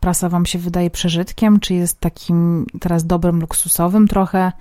prasa 0.00 0.28
wam 0.28 0.46
się 0.46 0.58
wydaje 0.58 0.90
przeżytkiem, 0.90 1.60
czy 1.60 1.74
jest 1.74 2.00
takim 2.00 2.66
teraz 2.80 3.06
dobrym, 3.06 3.40
luksusowym 3.40 4.08
trochę? 4.08 4.52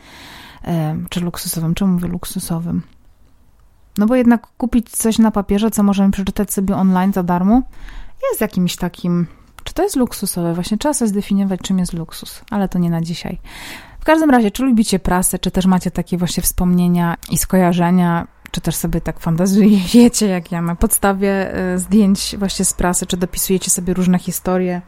Czy 1.10 1.20
luksusowym? 1.20 1.76
Czemu 1.76 1.94
mówię 1.94 2.08
luksusowym? 2.08 2.82
No 3.98 4.06
bo 4.06 4.16
jednak 4.16 4.48
kupić 4.58 4.90
coś 4.90 5.18
na 5.18 5.32
papierze, 5.32 5.72
co 5.72 5.84
możemy 5.84 6.12
przeczytać 6.12 6.54
sobie 6.54 6.76
online 6.76 7.14
za 7.14 7.24
darmo, 7.24 7.62
jest 8.30 8.42
jakimś 8.42 8.76
takim. 8.76 9.28
Czy 9.64 9.74
to 9.74 9.84
jest 9.84 9.96
luksusowe? 9.96 10.54
Właśnie 10.54 10.78
trzeba 10.78 10.94
sobie 10.94 11.10
zdefiniować, 11.10 11.60
czym 11.62 11.80
jest 11.80 11.94
luksus, 11.94 12.42
ale 12.50 12.70
to 12.70 12.80
nie 12.80 12.90
na 12.90 13.02
dzisiaj. 13.02 13.40
W 14.00 14.06
każdym 14.06 14.30
razie, 14.30 14.52
czy 14.52 14.64
lubicie 14.64 15.00
prasę, 15.00 15.40
czy 15.40 15.52
też 15.52 15.66
macie 15.66 15.92
takie 15.92 16.18
właśnie 16.18 16.44
wspomnienia 16.44 17.18
i 17.32 17.38
skojarzenia, 17.38 18.28
czy 18.52 18.62
też 18.62 18.76
sobie 18.76 19.02
tak 19.02 19.20
fantazjujecie, 19.20 20.28
jak 20.28 20.52
ja, 20.52 20.62
na 20.62 20.76
podstawie 20.76 21.56
e, 21.56 21.78
zdjęć 21.78 22.36
właśnie 22.40 22.66
z 22.66 22.74
prasy, 22.74 23.06
czy 23.06 23.18
dopisujecie 23.18 23.72
sobie 23.72 23.94
różne 23.94 24.20
historie, 24.20 24.82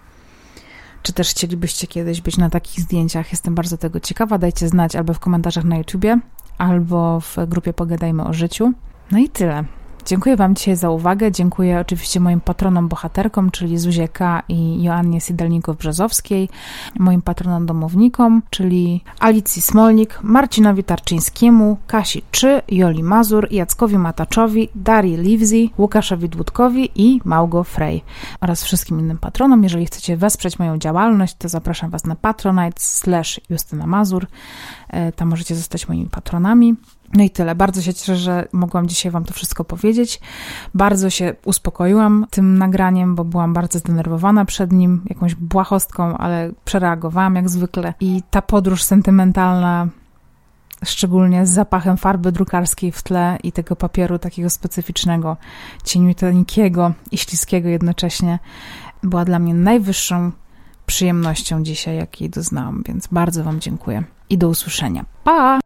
czy 1.04 1.14
też 1.14 1.30
chcielibyście 1.30 1.88
kiedyś 1.88 2.22
być 2.22 2.38
na 2.38 2.50
takich 2.50 2.80
zdjęciach. 2.80 3.32
Jestem 3.32 3.56
bardzo 3.56 3.78
tego 3.78 4.00
ciekawa. 4.00 4.38
Dajcie 4.38 4.68
znać 4.68 4.96
albo 4.96 5.14
w 5.14 5.20
komentarzach 5.20 5.64
na 5.64 5.78
YouTubie, 5.78 6.20
albo 6.58 7.20
w 7.20 7.38
grupie 7.48 7.74
Pogadajmy 7.74 8.24
o 8.24 8.34
życiu. 8.34 8.74
No 9.12 9.20
i 9.20 9.30
tyle. 9.30 9.64
Dziękuję 10.06 10.36
Wam 10.36 10.56
dzisiaj 10.56 10.76
za 10.76 10.90
uwagę. 10.90 11.32
Dziękuję 11.32 11.80
oczywiście 11.80 12.20
moim 12.20 12.42
patronom 12.42 12.88
bohaterkom, 12.88 13.52
czyli 13.52 13.78
Zuzie 13.78 14.08
K. 14.08 14.44
i 14.50 14.84
Joannie 14.84 15.22
Sydalnikow-Brzozowskiej, 15.22 16.50
moim 17.00 17.22
patronom 17.22 17.66
domownikom, 17.66 18.42
czyli 18.50 19.04
Alicji 19.20 19.62
Smolnik, 19.62 20.20
Marcinowi 20.24 20.84
Tarczyńskiemu, 20.84 21.78
Kasi 21.88 22.24
Czy, 22.32 22.62
Joli 22.70 23.04
Mazur, 23.04 23.48
Jackowi 23.52 23.98
Mataczowi, 23.98 24.70
Darii 24.76 25.18
Livzi, 25.18 25.74
Łukaszowi 25.78 26.30
Dłudkowi 26.30 26.92
i 26.96 27.22
Małgo 27.26 27.64
Frey 27.64 28.02
oraz 28.42 28.64
wszystkim 28.64 29.00
innym 29.00 29.18
patronom. 29.18 29.64
Jeżeli 29.64 29.86
chcecie 29.86 30.18
wesprzeć 30.18 30.60
moją 30.60 30.78
działalność, 30.78 31.36
to 31.36 31.50
zapraszam 31.50 31.90
Was 31.90 32.06
na 32.06 32.16
patronite 32.16 32.80
slash 32.80 33.42
Justyna 33.50 33.88
Mazur. 33.88 34.28
E, 34.94 35.12
tam 35.12 35.30
możecie 35.30 35.56
zostać 35.56 35.88
moimi 35.88 36.10
patronami. 36.10 36.76
No 37.14 37.24
i 37.24 37.30
tyle. 37.30 37.56
Bardzo 37.56 37.82
się 37.82 37.94
cieszę, 37.94 38.16
że 38.16 38.48
mogłam 38.52 38.88
dzisiaj 38.88 39.12
Wam 39.12 39.26
to 39.26 39.34
wszystko 39.34 39.64
powiedzieć. 39.64 40.20
Bardzo 40.74 41.10
się 41.10 41.36
uspokoiłam 41.46 42.26
tym 42.30 42.58
nagraniem, 42.58 43.16
bo 43.16 43.24
byłam 43.24 43.54
bardzo 43.54 43.80
zdenerwowana 43.80 44.46
przed 44.46 44.72
nim, 44.72 45.02
jakąś 45.10 45.36
błahostką, 45.36 46.18
ale 46.18 46.52
przereagowałam 46.66 47.36
jak 47.36 47.50
zwykle. 47.50 47.94
I 48.00 48.22
ta 48.32 48.42
podróż 48.42 48.84
sentymentalna 48.84 49.88
szczególnie 50.86 51.46
z 51.46 51.50
zapachem 51.50 51.98
farby 51.98 52.32
drukarskiej 52.32 52.92
w 52.92 53.04
tle 53.04 53.38
i 53.44 53.52
tego 53.52 53.76
papieru 53.76 54.20
takiego 54.20 54.50
specyficznego, 54.50 55.38
cieniuteńkiego 55.84 56.94
i 57.12 57.18
śliskiego 57.18 57.70
jednocześnie, 57.70 58.40
była 59.04 59.26
dla 59.26 59.40
mnie 59.40 59.54
najwyższą 59.54 60.32
przyjemnością 60.86 61.64
dzisiaj, 61.64 61.98
jakiej 61.98 62.30
doznałam, 62.30 62.84
więc 62.88 63.08
bardzo 63.08 63.44
Wam 63.44 63.60
dziękuję 63.60 64.04
i 64.30 64.38
do 64.38 64.48
usłyszenia. 64.48 65.06
Pa! 65.24 65.60